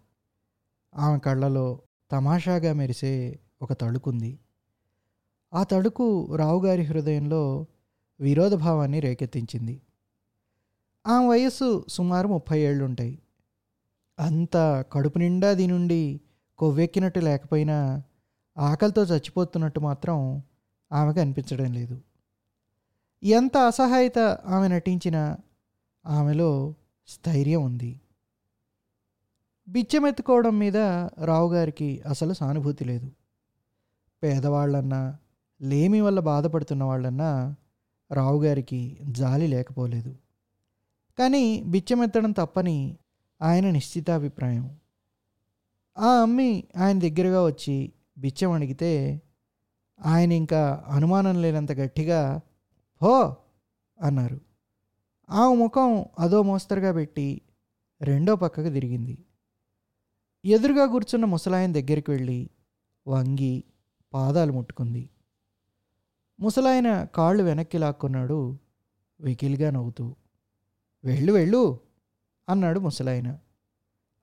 ఆమె 0.95 1.19
కళ్ళలో 1.19 1.81
తమాషాగా 2.11 2.73
మెరిసే 2.73 3.39
ఒక 3.63 3.73
తడుకుంది 3.73 4.39
ఆ 5.55 5.63
తడుకు 5.63 6.37
రావుగారి 6.37 6.83
హృదయంలో 6.83 7.67
విరోధభావాన్ని 8.21 9.01
రేకెత్తించింది. 9.01 9.81
ఆ 11.07 11.27
వయస్సు 11.27 11.85
సుమారు 11.89 12.29
ముప్పై 12.29 12.61
ఏళ్ళుంటాయి. 12.61 13.19
అంత 14.19 14.85
కడుపు 14.93 15.19
నిండా 15.19 15.53
దీనుండి 15.53 16.21
కొవ్వెక్కినట్టు 16.59 17.19
లేకపోయినా 17.19 18.03
ఆకలితో 18.59 19.03
చచ్చిపోతున్నట్టు 19.03 19.81
మాత్రం 19.81 20.43
ఆమెకు 20.93 21.21
అనిపించడం 21.21 21.73
లేదు. 21.73 22.01
ఎంత 23.23 23.57
అసహాయత 23.57 24.19
ఆమె 24.47 24.69
నటించినా 24.69 25.37
ఆమెలో 26.07 26.75
స్థైర్యం 27.09 27.65
ఉంది. 27.65 28.01
బిచ్చమెత్తుకోవడం 29.69 30.59
మీద 30.59 30.77
రావుగారికి 31.25 32.03
అసలు 32.09 32.33
సానుభూతి 32.33 32.85
లేదు. 32.85 33.11
పేదవాళ్ళన్నా 34.23 35.17
లేమి 35.63 36.01
వల్ల 36.01 36.21
బాధపడుతున్న 36.21 36.85
వాళ్ళన్నా 36.85 37.55
రావుగారికి 38.11 38.81
జాలి 39.11 39.47
లేకపోలేదు. 39.47 40.13
కానీ 41.19 41.63
బిచ్చమెత్తడం 41.67 42.33
తప్పని 42.33 42.99
ఆయన 43.41 43.71
నిశ్చితాభిప్రాయం. 43.71 44.81
ఆ 45.97 46.23
అమ్మి 46.23 46.65
ఆయన 46.77 46.99
దగ్గరగా 46.99 47.45
వచ్చి 47.45 47.93
బిచ్చం 48.19 48.53
అడిగితే 48.53 49.23
ఆయన 50.01 50.33
ఇంకా 50.33 50.85
అనుమానం 50.89 51.43
లేనంత 51.43 51.73
గట్టిగా 51.73 52.43
హో! 53.01 53.37
అన్నారు. 54.01 54.41
ఆ 55.29 55.55
ముఖం 55.55 56.05
అదో 56.19 56.43
మోస్తరుగా 56.43 56.93
పెట్టి 56.93 57.43
రెండో 58.01 58.37
పక్కకు 58.37 58.71
తిరిగింది. 58.71 59.25
ఎదురుగా 60.45 60.87
కూర్చున్న 60.87 61.25
ముసలాయన 61.25 61.73
దగ్గరికి 61.73 62.11
వెళ్ళి 62.11 62.51
వంగి 63.07 63.65
పాదాలు 64.13 64.53
ముట్టుకుంది. 64.53 65.11
ముసలాయన 66.41 67.05
కాళ్ళు 67.05 67.43
వెనక్కి 67.43 67.79
లాక్కున్నాడు. 67.79 68.59
వెకిలిగా 69.21 69.71
నవ్వుతూ 69.71 70.15
వెళ్ళు 71.05 71.33
వెళ్ళు 71.33 71.81
అన్నాడు 72.49 72.81
ముసలాయన. 72.81 73.39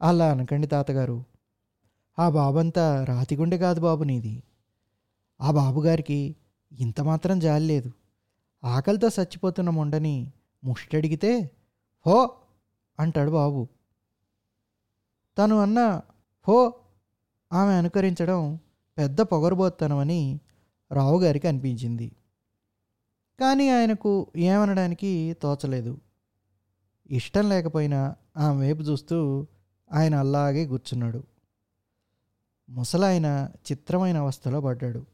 అలా 0.02 0.32
అనకండి 0.32 0.68
తాతగారు. 0.68 1.24
ఆ 2.20 2.30
బాబంతా 2.30 3.04
రాతిగుండె 3.04 3.58
కాదు 3.58 3.82
బాబు 3.82 4.04
నీది. 4.04 4.44
ఆ 5.42 5.52
బాబుగారికి 5.52 6.36
ఇంత 6.80 7.02
మాత్రం 7.02 7.40
జాలి 7.40 7.66
లేదు. 7.66 7.92
ఆకలితో 8.64 9.08
చచ్చిపోతున్న 9.08 9.70
మొండని 9.70 10.32
ముష్టడిగితే 10.64 11.52
హో 12.08 12.32
అంటాడు 13.00 13.32
బాబు. 13.32 13.68
తను 15.38 15.60
అన్న 15.60 16.02
హో 16.48 16.74
ఆమె 17.54 17.74
అనుకరించడం 17.74 18.60
పెద్ద 18.98 19.22
పొగరబోత్తనమని 19.22 20.40
రావుగారికి 20.94 21.48
అనిపించింది. 21.48 22.12
కానీ 23.40 23.70
ఆయనకు 23.70 24.28
ఏమనడానికి 24.36 25.36
తోచలేదు. 25.42 26.02
ఇష్టం 27.12 27.50
లేకపోయినా 27.50 28.16
ఆమె 28.38 28.60
వైపు 28.60 28.82
చూస్తూ 28.82 29.48
ఆయన 29.92 30.16
అలాగే 30.16 30.66
కూర్చున్నాడు. 30.66 31.24
ముసలాయన 32.70 33.50
చిత్రమైన 33.72 34.18
అవస్థలో 34.18 34.62
పడ్డాడు. 34.62 35.06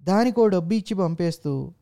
దానికో 0.00 0.48
డబ్బు 0.48 0.74
ఇచ్చి 0.74 0.94
పంపేస్తూ 0.94 1.74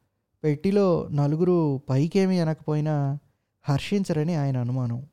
పెట్టిలో 0.44 1.08
నలుగురు 1.08 1.82
పైకేమీ 1.88 2.38
అనకపోయినా 2.38 3.18
హర్షించరని 3.62 4.34
ఆయన 4.34 4.58
అనుమానం. 4.58 5.06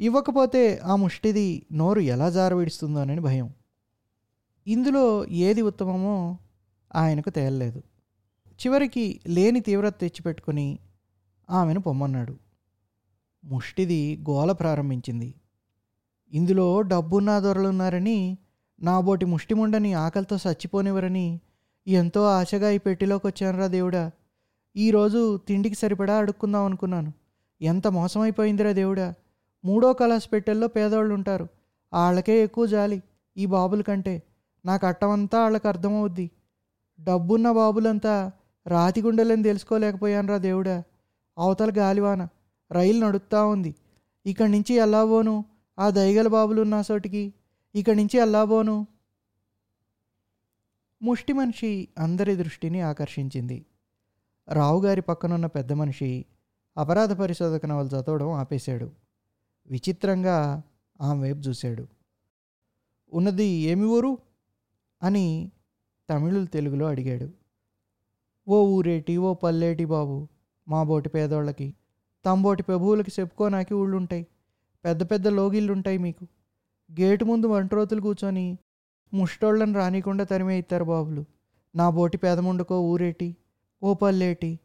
ఇవ్వకపోతే 0.00 0.76
ఆ 0.76 0.96
ముష్టిది 0.96 1.66
నోరు 1.72 2.00
ఎలా 2.00 2.30
జారవిడుస్తుందోనని 2.30 3.20
భయం. 3.20 3.54
ఇందులో 4.66 5.26
ఏది 5.26 5.62
ఉత్తమమో 5.62 6.38
ఆయనకు 6.94 7.30
తేలలేదు. 7.30 7.78
చివరికి 8.48 9.20
లేని 9.26 9.60
తీవ్రత 9.60 10.00
తెచ్చిపెట్టుకుని 10.00 10.78
ఆమెను 11.50 11.80
పొమ్మన్నాడు. 11.80 12.36
ముష్టిది 13.44 14.24
గోల 14.30 14.52
ప్రారంభించింది. 14.52 15.34
ఇందులో 16.32 16.80
డబ్బున్న 16.80 17.38
దొరలున్నారని 17.38 18.38
నాబోటి 18.82 19.24
ముష్టిముండని 19.24 19.94
ఆకలితో 19.94 20.36
చచ్చిపోనివరని 20.36 21.40
ఎంతో 21.86 22.24
ఆశగా 22.24 22.70
ఈ 22.70 22.78
పెట్టిలోకి 22.78 23.26
వచ్చానురా 23.26 23.66
దేవుడా. 23.66 24.10
ఈరోజు 24.76 25.36
తిండికి 25.36 25.74
సరిపడా 25.74 26.16
అడుక్కుందాం 26.16 26.64
అనుకున్నాను. 26.64 27.12
ఎంత 27.62 27.86
మోసమైపోయిందిరా 27.86 28.72
దేవుడా. 28.72 29.14
మూడో 29.64 29.92
కలాస్ 29.92 30.32
పెట్టెల్లో 30.32 30.66
పేదవాళ్ళు 30.66 31.14
ఉంటారు 31.14 31.48
వాళ్ళకే 31.92 32.42
ఎక్కువ 32.42 32.66
జాలి 32.66 33.02
ఈ 33.36 33.46
బాబుల 33.46 33.82
కంటే. 33.82 34.22
నాకు 34.64 34.86
అట్టమంతా 34.86 35.40
వాళ్ళకి 35.40 35.68
అర్థమవుద్ది. 35.68 36.30
డబ్బున్న 37.00 37.52
బాబులంతా 37.52 38.32
రాతి 38.66 39.02
గుండెలని 39.02 39.42
తెలుసుకోలేకపోయానురా 39.42 40.36
దేవుడా. 40.36 40.82
అవతల 41.38 41.72
గాలివాన 41.78 42.28
రైలు 42.72 43.06
నడుస్తూ 43.06 43.48
ఉంది. 43.48 43.74
ఇక్కడి 44.26 44.52
నుంచి 44.52 44.74
ఎలా 44.74 45.04
పోను? 45.04 45.44
ఆ 45.78 45.90
దయగల 45.90 46.28
బాబులు 46.28 46.62
ఉన్న 46.62 46.82
చోటికి 46.92 47.34
ఇక్కడి 47.74 47.96
నుంచి 47.96 48.18
ఎలా 48.18 48.44
పోను? 48.44 48.86
ముష్టి 51.02 51.32
మనిషి 51.32 51.88
అందరి 51.98 52.36
దృష్టిని 52.36 52.80
ఆకర్షించింది. 52.80 53.66
రావుగారి 54.48 55.00
పక్కనున్న 55.00 55.46
పెద్ద 55.46 55.72
మనిషి 55.72 56.24
అపరాధ 56.76 57.12
పరిశోధక 57.12 57.66
నవలు 57.66 57.86
చదవడం 57.86 58.30
ఆపేశాడు. 58.30 58.90
విచిత్రంగా 59.66 60.62
ఆమె 61.00 61.20
వైపు 61.22 61.38
చూశాడు. 61.38 61.86
ఉన్నది 63.12 63.44
ఏమి 63.44 63.84
ఊరు? 63.84 64.18
అని 65.02 65.52
తమిళులు 66.10 66.46
తెలుగులో 66.46 66.86
అడిగాడు. 66.86 67.30
ఓ 68.48 68.66
ఊరేటి 68.66 69.16
ఓ 69.16 69.34
పల్లేటి 69.34 69.84
బాబు 69.84 70.28
మా 70.68 70.82
బోటి 70.82 71.08
పేదోళ్ళకి 71.08 71.74
తంబోటి 72.24 72.62
ప్రభువులకి 72.62 73.12
చెప్పుకోనాకి 73.20 73.74
ఊళ్ళుంటాయి. 73.74 74.26
పెద్ద 74.84 75.10
పెద్ద 75.10 75.28
లోగిళ్ళుంటాయి 75.28 75.98
మీకు. 75.98 76.24
గేటు 77.00 77.24
ముందు 77.24 77.46
వంటరోతులు 77.46 78.00
కూర్చొని 78.00 78.58
ముష్టోళ్ళని 79.14 79.74
రానికుండా 79.74 80.24
తరిమే 80.24 80.58
ఇస్తారు 80.58 80.84
బాబులు. 80.84 81.24
నా 81.76 81.90
బోటి 81.90 82.18
పేదముండుకో 82.18 82.80
ఊరేటి 82.80 83.36
ఓ 83.82 83.94
పల్లేటి. 83.94 84.58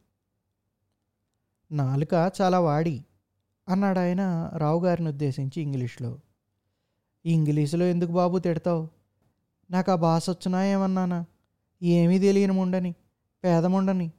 నాలుక 1.71 2.31
చాలా 2.41 2.59
వాడి 2.59 3.05
అన్నాడు 3.69 3.99
ఆయన 3.99 4.51
రావుగారిని 4.57 5.09
ఉద్దేశించి 5.09 5.61
ఇంగ్లీష్లో. 5.61 6.19
ఇంగ్లీషులో 7.25 7.85
ఎందుకు 7.85 8.11
బాబు 8.11 8.37
తిడతావు? 8.37 8.89
నాకు 9.71 9.91
ఆ 9.91 9.95
భాష 9.95 10.29
వచ్చినా 10.29 10.65
ఏమన్నానా? 10.65 11.25
ఏమీ 11.83 12.19
తెలియని 12.19 12.53
ముండని 12.53 12.91
పేదముండని. 13.43 14.11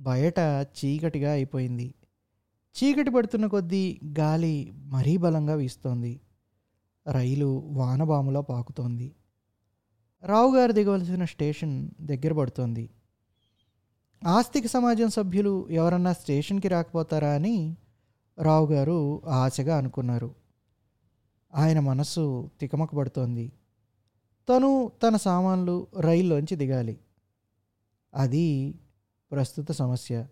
బయట 0.00 0.38
చీకటిగా 0.40 1.32
అయిపోయింది. 1.32 1.94
చీకటి 2.76 3.10
పడుతున్న 3.10 3.46
కొద్దీ 3.46 4.00
గాలి 4.18 4.72
మరీ 4.74 5.16
బలంగా 5.16 5.54
వీస్తోంది. 5.54 6.20
రైలు 7.10 7.62
వానబాములో 7.66 8.42
పాకుతోంది. 8.42 9.14
రావుగారు 10.24 10.72
దిగవలసిన 10.72 11.24
స్టేషన్ 11.24 11.90
దగ్గర 12.00 12.32
పడుతోంది. 12.32 12.90
ఆస్తిక 14.26 14.66
సమాజం 14.66 15.08
సభ్యులు 15.08 15.68
ఎవరన్నా 15.70 16.12
స్టేషన్కి 16.12 16.68
రాకపోతారా 16.68 17.28
అని 17.28 17.76
రావుగారు 18.42 19.22
ఆశగా 19.26 19.78
అనుకున్నారు. 19.78 20.34
ఆయన 21.54 21.80
మనసు 21.80 22.50
తికమకబడుతోంది 22.60 23.52
తను 24.48 24.92
తన 25.02 25.16
సామాన్లు 25.16 25.86
రైల్లోంచి 26.00 26.56
దిగాలి. 26.56 27.00
అది 28.14 28.74
ప్రస్తుత 29.32 29.72
సమస్య. 29.72 30.26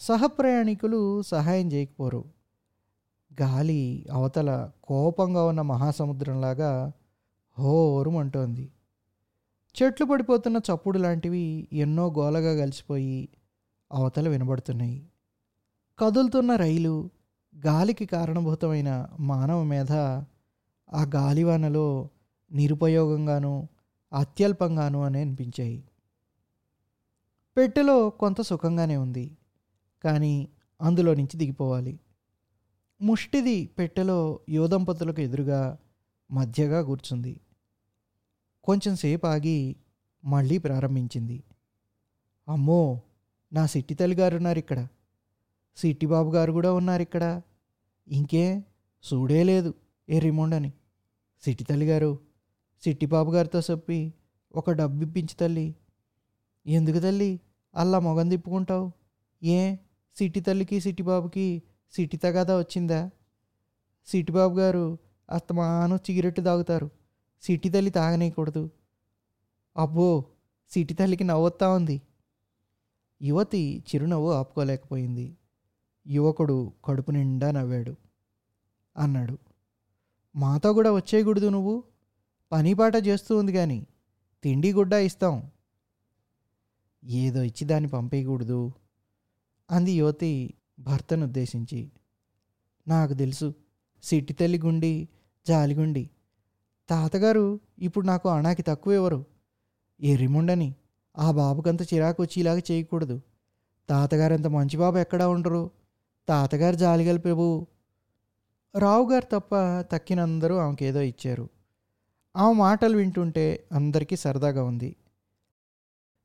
సహప్రయాణికులు 0.00 1.22
సహాయం 1.22 1.72
చేయకపోరు. 1.72 2.24
గాలి 3.40 4.06
అవతల 4.12 4.70
కోపంగా 4.84 5.44
ఉన్న 5.44 5.60
మహాసముద్రంలాగా 5.60 6.92
హోరుమంటోంది. 7.58 8.72
చెట్లు 9.82 10.06
పడిపోతున్న 10.06 10.56
చప్పుడు 10.56 10.98
లాంటివి 10.98 11.68
ఎన్నో 11.72 12.10
గోలగా 12.18 12.60
కలిసిపోయి 12.60 13.28
అవతల 13.92 14.28
వినబడుతున్నాయి. 14.28 15.06
కదులుతున్న 15.98 16.56
రైలు 16.56 17.10
గాలికి 17.66 18.06
కారణభూతమైన 18.06 19.08
మానవ 19.20 19.62
మీద 19.62 19.92
ఆ 20.92 21.02
గాలివానలో 21.14 22.08
నిరుపయోగంగాను 22.52 23.68
అత్యల్పంగాను 24.12 25.04
అని 25.04 25.20
అనిపించాయి. 25.20 25.84
పెట్టెలో 27.56 28.10
కొంత 28.10 28.40
సుఖంగానే 28.40 28.96
ఉంది 28.96 29.36
కానీ 30.04 30.48
అందులో 30.80 31.14
నుంచి 31.14 31.36
దిగిపోవాలి. 31.36 32.00
ముష్టిది 33.00 33.66
పెట్టెలో 33.78 34.40
యువదంపతులకు 34.48 35.20
ఎదురుగా 35.20 35.78
మధ్యగా 36.30 36.82
కూర్చుంది. 36.82 37.40
కొంచెంసేపు 38.64 39.26
ఆగి 39.26 39.76
మళ్ళీ 40.24 40.58
ప్రారంభించింది. 40.58 41.44
అమ్మో! 42.48 43.00
నా 43.52 43.66
సిట్టి 43.66 43.94
తల్లి 43.94 44.16
గారు 44.16 44.36
ఉన్నారు 44.36 44.58
ఇక్కడ 44.58 44.88
సిట్టి 45.76 46.06
బాబు 46.06 46.30
గారు 46.30 46.52
కూడా 46.52 46.72
ఉన్నారు 46.72 47.02
ఇక్కడ 47.02 47.42
ఇంకే 48.08 48.64
చూడే 49.04 49.44
లేదు 49.44 49.74
ఏ 50.08 50.18
రిమోండ్ 50.18 50.54
అని 50.54 50.72
సిట్టి 51.42 51.64
తల్లి 51.64 51.86
సిట్టిబాబు 52.84 53.30
సిట్టి 53.30 53.36
బాబు 53.40 53.60
గారితో 53.60 53.60
చెప్పి 53.70 54.14
ఒక 54.54 54.70
డబ్బు 54.70 55.02
ఇప్పించి 55.02 55.34
తల్లి. 55.34 55.74
ఎందుకు 56.66 56.98
తల్లి? 56.98 57.40
అలా 57.74 57.98
మొగం 57.98 58.28
తిప్పుకుంటావు? 58.28 58.92
ఏ? 59.42 59.76
సిటి 60.18 60.40
తల్లికి 60.40 60.80
సిట్టి 60.80 61.02
బాబుకి 61.02 61.62
తగాదా 62.22 62.58
వచ్చిందా? 62.58 63.10
సిట్టిబాబు 64.06 64.58
గారు 64.58 64.98
అస్తమానం 65.30 65.98
సిగరెట్ 65.98 66.44
తాగుతారు. 66.44 66.90
సిటీ 67.42 67.68
తల్లి 67.68 67.90
తాగనేయకూడదు. 67.90 68.70
అబ్బో! 69.76 70.24
సిటి 70.70 70.94
తల్లికి 70.94 71.24
నవ్వొత్తా 71.24 71.68
ఉంది. 71.68 72.02
యువతి 73.22 73.84
చిరునవ్వు 73.88 74.32
ఆపుకోలేకపోయింది. 74.32 75.36
యువకుడు 76.06 76.72
కడుపు 76.84 77.10
నిండా 77.10 77.50
నవ్వాడు. 77.50 77.96
అన్నాడు 78.96 79.38
మాతో 80.36 80.72
కూడా 80.72 80.92
వచ్చేయకూడదు 80.92 81.48
నువ్వు. 81.48 81.91
పనిపాట 82.52 82.92
చేస్తూ 83.06 83.38
ఉంది 83.38 83.52
కానీ 83.52 83.86
తిండి 84.42 84.72
గుడ్డ 84.72 84.92
ఇస్తాం. 84.92 85.50
ఏదో 87.04 87.42
ఇచ్చి 87.42 87.64
దాన్ని 87.66 87.90
పంపేయకూడదు 87.90 88.72
అంది 89.70 89.92
యువతి 89.92 90.54
భర్తను 90.80 91.24
ఉద్దేశించి. 91.24 91.90
నాకు 92.88 93.14
తెలుసు 93.14 93.54
సిట్టి 94.02 94.34
తల్లి 94.34 94.58
గుండి 94.58 95.08
జాలిగుండి 95.46 96.10
తాతగారు 96.88 97.60
ఇప్పుడు 97.78 98.06
నాకు 98.06 98.28
అణాకి 98.28 98.62
తక్కువ 98.62 98.92
ఎవరు? 98.92 99.24
ఎర్రిముండని 100.00 100.74
ఆ 101.18 101.30
బాబుకంత 101.30 101.82
చిరాకు 101.82 102.22
వచ్చేలాగా 102.22 102.62
చేయకూడదు. 102.70 103.20
తాతగారంత 103.88 104.46
మంచి 104.46 104.76
బాబు 104.76 104.98
ఎక్కడా 104.98 105.28
ఉండరు. 105.28 105.70
తాతగారు 106.28 106.76
జాలిగల 106.76 107.18
ప్రభు 107.18 107.66
రావు 108.78 109.10
గారు 109.10 109.24
తప్ప 109.24 109.50
తక్కినందరూ 109.92 110.54
ఆమెకేదో 110.56 111.00
ఇచ్చారు. 111.00 111.48
ఆమె 112.36 112.54
మాటలు 112.54 112.96
వింటుంటే 112.96 113.64
అందరికీ 113.72 114.16
సరదాగా 114.16 114.64
ఉంది. 114.64 114.96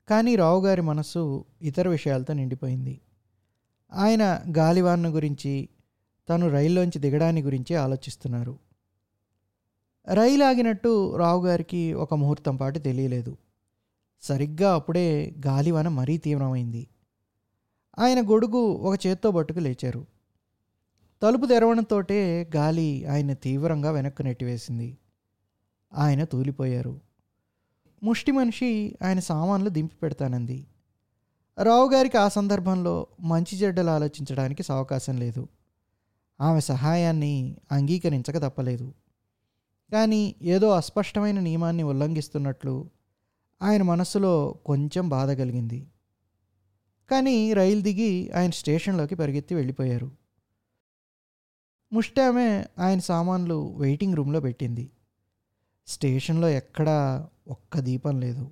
కానీ 0.10 0.36
రావు 0.36 0.66
గారి 0.66 0.82
మనస్సు 0.82 1.46
ఇతర 1.62 1.88
విషయాలతో 1.88 2.34
నిండిపోయింది. 2.34 3.02
ఆయన 3.94 4.40
గాలివాన్న 4.58 5.16
గురించి 5.16 5.70
తను 6.30 6.50
రైల్లోంచి 6.50 7.00
దిగడాన్ని 7.00 7.42
గురించి 7.42 7.76
ఆలోచిస్తున్నారు. 7.76 8.60
రైలు 10.14 10.44
ఆగినట్టు 10.44 11.16
రావు 11.16 11.46
గారికి 11.46 11.94
ఒక 11.94 12.14
ముహూర్తం 12.14 12.56
పాటు 12.56 12.80
తెలియలేదు. 12.80 13.38
సరిగ్గా 14.22 14.74
అప్పుడే 14.74 15.36
గాలివాన 15.48 15.88
మరీ 15.88 16.18
తీవ్రమైంది. 16.18 16.88
ఆయన 18.00 18.30
గొడుగు 18.30 18.58
ఒక 18.58 19.08
చేత్తో 19.08 19.32
పట్టుకు 19.32 19.60
లేచారు. 19.60 20.06
తలుపు 21.22 21.46
తెరవడంతోటే 21.46 22.50
గాలి 22.56 23.06
ఆయన 23.06 23.34
తీవ్రంగా 23.34 23.92
వెనక్కు 23.92 24.22
నెట్టివేసింది. 24.22 24.98
ఆయన 25.94 26.24
తూలిపోయారు. 26.24 27.02
ముష్టి 28.04 28.32
మనిషి 28.32 28.96
ఆయన 29.04 29.20
సామాన్లు 29.20 29.70
దింపి 29.70 29.96
పెడతానంది. 29.96 30.68
రావు 31.64 31.92
గారికి 31.92 32.18
ఆ 32.18 32.28
సందర్భంలో 32.28 33.08
మంచి 33.22 33.58
చెడ్డలు 33.58 33.90
ఆలోచించడానికి 33.90 34.64
అవకాశం 34.72 35.18
లేదు. 35.18 35.48
ఆమె 36.42 36.60
సహాయాన్ని 36.60 37.56
అంగీకరించక 37.72 38.38
తప్పలేదు. 38.38 38.94
కానీ 39.92 40.36
ఏదో 40.42 40.70
అస్పష్టమైన 40.70 41.40
నియమాన్ని 41.40 41.84
ఉల్లంఘిస్తున్నట్లు 41.84 42.90
ఆయన 43.62 43.82
మనస్సులో 43.82 44.56
కొంచెం 44.66 45.10
బాధ 45.10 45.32
కలిగింది. 45.32 45.88
కానీ 47.12 47.54
రైలు 47.54 47.82
దిగి 47.82 48.32
ఆయన 48.32 48.50
స్టేషన్లోకి 48.50 49.16
పరిగెత్తి 49.16 49.56
వెళ్ళిపోయారు. 49.56 50.12
ముష్టామె 51.94 52.66
ఆయన 52.80 53.00
సామాన్లు 53.00 53.76
వెయిటింగ్ 53.78 54.16
రూమ్లో 54.16 54.40
పెట్టింది. 54.40 54.92
స్టేషన్లో 55.88 56.50
ఎక్కడా 56.50 57.28
ఒక్క 57.48 57.80
దీపం 57.80 58.20
లేదు. 58.20 58.52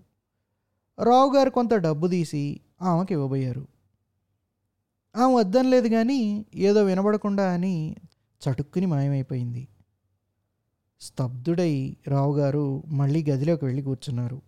రావు 1.03 1.35
గారు 1.35 1.49
కొంత 1.49 1.73
డబ్బు 1.73 2.07
తీసి 2.07 2.59
ఆమెకి 2.81 3.13
ఇవ్వబోయారు. 3.13 3.67
ఆమె 5.15 5.33
వద్దని 5.33 5.69
లేదు 5.69 5.87
కానీ 5.87 6.45
ఏదో 6.55 6.83
వినబడకుండా 6.83 7.53
అని 7.53 7.95
చటుక్కుని 8.41 8.85
మాయమైపోయింది. 8.85 9.67
స్తబ్దుడై 11.01 11.97
రావు 12.07 12.35
గారు 12.35 12.83
మళ్ళీ 12.87 13.23
గదిలోకి 13.23 13.65
వెళ్ళి 13.65 13.81
కూర్చున్నారు. 13.81 14.41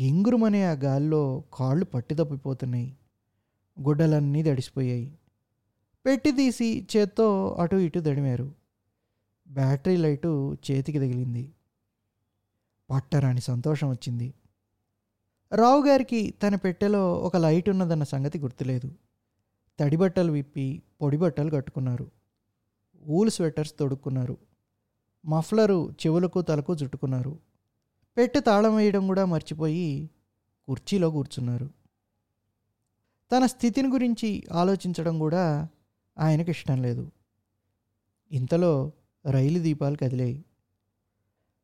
గింగురుమనే 0.00 0.64
ఆ 0.64 0.72
గాల్లో 0.72 1.44
కాళ్ళు 1.54 1.84
పట్టిదప్పిపోతున్నాయి 1.84 2.96
గుడ్డలన్నీ 3.82 4.42
దడిసిపోయాయి 4.42 5.18
పెట్టి 6.06 6.30
తీసి 6.32 6.86
చేత్తో 6.96 7.56
అటు 7.60 7.76
ఇటు 7.76 8.00
దడిమారు 8.00 8.63
బ్యాటరీ 9.48 9.96
లైటు 9.96 10.56
చేతికి 10.70 10.98
తగిలింది. 10.98 11.52
పట్టరాని 12.90 13.40
సంతోషం 13.40 13.90
వచ్చింది. 13.90 14.34
రావు 15.54 15.86
గారికి 15.86 16.34
తన 16.42 16.54
పెట్టెలో 16.54 17.14
ఒక 17.14 17.36
లైట్ 17.36 17.68
ఉన్నదన్న 17.68 18.02
సంగతి 18.02 18.38
గుర్తులేదు. 18.38 18.92
తడి 19.80 19.96
బట్టలు 19.96 20.32
విప్పి 20.32 20.82
పొడి 21.02 21.16
బట్టలు 21.16 21.50
కట్టుకున్నారు. 21.50 22.10
Wool 23.06 23.30
sweaters 23.30 23.78
తొడుక్కున్నారు. 23.78 24.36
మఫ్లరు 25.26 25.90
చెవులకు 25.90 26.42
తలకు 26.42 26.74
చుట్టుకున్నారు. 26.74 27.38
పెట్టె 28.16 28.40
తాళం 28.40 28.76
వేయడం 28.76 29.06
కూడా 29.06 29.24
మర్చిపోయి 29.24 30.10
కుర్చీలో 30.64 31.10
కూర్చున్నారు. 31.10 31.70
తన 33.32 33.46
స్థితిని 33.46 33.88
గురించి 33.88 34.44
ఆలోచించడం 34.52 35.18
కూడా 35.18 35.68
ఆయనకు 36.18 36.50
ఇష్టం 36.50 36.82
లేదు. 36.82 37.10
ఇంతలో 38.32 38.92
రైలు 39.30 39.58
దీపాలు 39.58 39.96
కదిలాయి. 39.96 40.44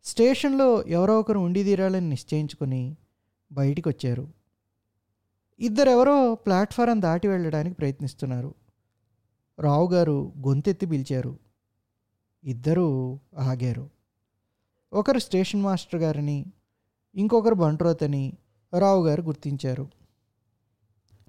స్టేషన్లో 0.05 0.83
ఎవరో 0.83 1.21
ఒకరు 1.21 1.39
ఉండి 1.39 1.65
తీరాలని 1.65 2.09
నిశ్చయించుకొని 2.09 2.97
బయటికి 3.53 3.89
వచ్చారు 3.89 4.29
ఇద్దరెవరో 5.61 6.35
ప్లాట్ఫారం 6.35 7.03
దాటి 7.03 7.29
వెళ్ళడానికి 7.29 7.77
ప్రయత్నిస్తున్నారు. 7.77 8.55
రావు 9.61 9.89
గారు 9.89 10.33
గొంతెత్తి 10.47 10.87
పిలిచారు. 10.87 11.39
ఇద్దరూ 12.45 13.19
ఆగారు. 13.39 13.91
ఒకరు 14.93 15.19
స్టేషన్ 15.19 15.63
మాస్టర్ 15.63 16.01
గారిని 16.01 16.47
ఇంకొకరు 17.15 17.55
బంట్రోతని 17.55 18.33
రావు 18.79 19.07
గారు 19.07 19.23
గుర్తించారు. 19.23 19.89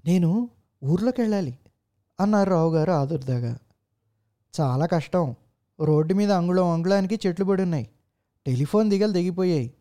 నేను 0.04 0.50
ఊర్లోకి 0.84 1.20
వెళ్ళాలి 1.20 1.58
అన్నారు 2.20 2.50
రావు 2.50 2.74
గారు 2.74 2.90
ఆదుర్దాగా. 2.90 3.58
చాలా 4.60 4.86
కష్టం. 4.86 5.34
రోడ్డు 5.84 6.14
మీద 6.14 6.32
అంగుళం 6.32 6.66
అంగుళానికి 6.66 7.28
చెట్లు 7.28 7.44
పడి 7.44 7.62
ఉన్నాయి. 7.62 7.88
టెలిఫోన్ 8.46 8.90
దిగలు 8.90 9.12
దిగిపోయాయి 9.12 9.74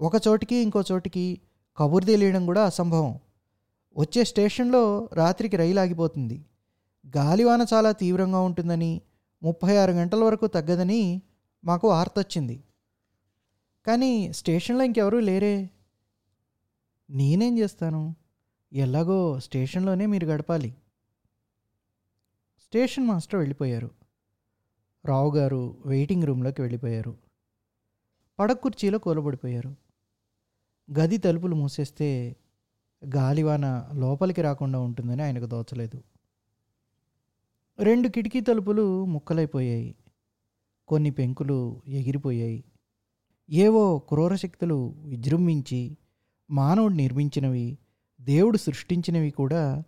ఒక 0.00 0.12
చోటికి 0.28 0.56
ఇంకో 0.56 0.82
చోటికి 0.92 1.40
కబురు 1.76 2.04
తెలియడం 2.04 2.46
కూడా 2.46 2.66
అసంభవం. 2.66 3.18
వచ్చే 3.96 4.24
స్టేషన్లో 4.24 5.08
రాత్రికి 5.12 5.56
రైలు 5.56 5.80
ఆగిపోతుంది. 5.80 6.44
గాలివాన 7.16 7.66
చాలా 7.74 7.92
తీవ్రంగా 7.92 8.40
ఉంటుందని 8.40 9.02
ముప్పై 9.42 9.76
ఆరు 9.76 9.92
గంటల 9.92 10.24
వరకు 10.24 10.46
తగ్గదని 10.46 11.22
మాకు 11.64 11.88
వార్త 11.88 12.14
వచ్చింది 12.18 12.64
కానీ 13.86 14.32
స్టేషన్లో 14.32 14.84
ఇంకెవరూ 14.84 15.20
లేరే. 15.20 15.70
నేనేం 17.10 17.58
చేస్తాను? 17.58 18.16
ఎలాగో 18.72 19.40
స్టేషన్లోనే 19.40 20.06
మీరు 20.06 20.26
గడపాలి. 20.26 20.74
స్టేషన్ 22.60 23.06
మాస్టర్ 23.06 23.40
వెళ్ళిపోయారు. 23.40 23.90
రావు 25.08 25.30
గారు 25.36 25.76
వెయిటింగ్ 25.86 26.22
రూమ్లోకి 26.22 26.62
వెళ్ళిపోయారు. 26.62 27.16
పడక 28.38 28.56
కుర్చీలో 28.56 28.98
కూలబడిపోయారు. 28.98 29.76
గది 30.98 31.16
తలుపులు 31.16 31.54
మూసేస్తే 31.54 32.36
గాలివాన 33.16 33.88
లోపలికి 33.94 34.42
రాకుండా 34.42 34.80
ఉంటుందని 34.80 35.22
ఆయనకు 35.22 35.46
దోచలేదు 35.46 36.02
రెండు 37.80 38.08
కిటికీ 38.08 38.40
తలుపులు 38.40 39.04
ముక్కలైపోయాయి. 39.04 39.94
కొన్ని 40.88 41.10
పెంకులు 41.10 41.82
ఎగిరిపోయాయి. 41.88 42.64
ఏవో 43.50 43.98
క్రూరశక్తులు 43.98 44.94
విజృంభించి 45.04 45.96
మానవుడు 46.50 46.94
నిర్మించినవి 46.94 47.78
దేవుడు 48.20 48.56
సృష్టించినవి 48.56 49.30
కూడా 49.30 49.84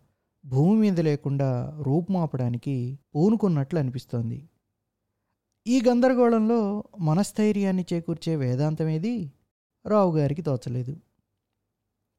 భూమి 0.47 0.81
మీద 0.81 1.01
లేకుండా 1.01 1.79
రూపుమాపడానికి 1.83 2.99
పూనుకున్నట్లు 3.15 3.79
అనిపిస్తోంది. 3.79 4.49
ఈ 5.71 5.83
గందరగోళంలో 5.89 6.85
మనస్థైర్యాన్ని 7.01 7.87
చేకూర్చే 7.93 8.37
వేదాంతమేది? 8.37 9.33
రావు 9.87 10.17
గారికి 10.17 10.43
తోచలేదు. 10.43 10.97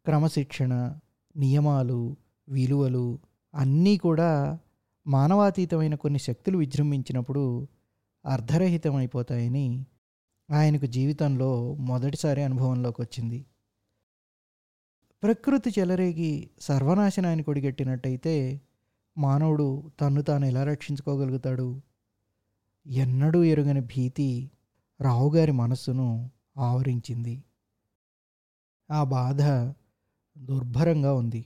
క్రమశిక్షణ 0.05 0.97
నియమాలు 1.37 2.15
విలువలు 2.49 3.19
అన్నీ 3.55 3.97
కూడా 3.97 4.59
మానవాతీతమైన 5.07 5.95
కొన్ని 5.95 6.19
శక్తులు 6.19 6.57
విజృంభించినప్పుడు 6.57 7.67
అర్ధరహితమైపోతాయని 8.25 9.85
ఆయనకు 10.51 10.85
జీవితంలో 10.85 11.73
మొదటిసారి 11.73 12.43
అనుభవంలోకి 12.43 13.01
వచ్చింది. 13.01 13.45
ప్రకృతి 15.23 15.73
చెలరేగి 15.79 16.49
సర్వనాశనాన్ని 16.61 17.43
కొడిగట్టినట్టయితే 17.43 18.61
మానవుడు 19.17 19.91
తన్ను 20.01 20.21
తాను 20.21 20.45
ఎలా 20.45 20.63
రక్షించుకోగలుగుతాడు? 20.63 21.90
ఎన్నడూ 22.87 23.43
ఎరుగని 23.43 23.81
భీతి 23.81 24.51
రావుగారి 25.01 25.51
మనస్సును 25.51 26.31
ఆవరించింది. 26.57 27.43
ఆ 28.91 29.03
బాధ 29.03 29.41
దుర్భరంగా 30.45 31.13
ఉంది. 31.13 31.45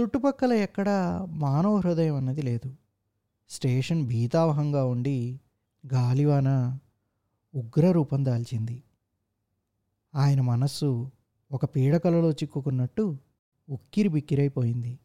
చుట్టుపక్కల 0.00 0.52
ఎక్కడా 0.52 1.24
మానవ 1.24 1.76
హృదయం 1.76 2.14
అన్నది 2.14 2.42
లేదు. 2.42 2.76
స్టేషన్ 3.48 4.06
భీతావహంగా 4.06 4.84
ఉండి 4.84 5.40
గాలివాన 5.92 6.78
ఉగ్ర 7.54 7.90
రూపం 7.90 8.24
దాల్చింది. 8.24 8.82
ఆయన 10.14 10.40
మనస్సు 10.40 11.10
ఒక 11.52 11.64
పీడకలలో 11.64 12.30
చిక్కుకున్నట్టు 12.30 13.16
ఉక్కిరి 13.70 14.08
బిక్కిరైపోయింది 14.08 14.98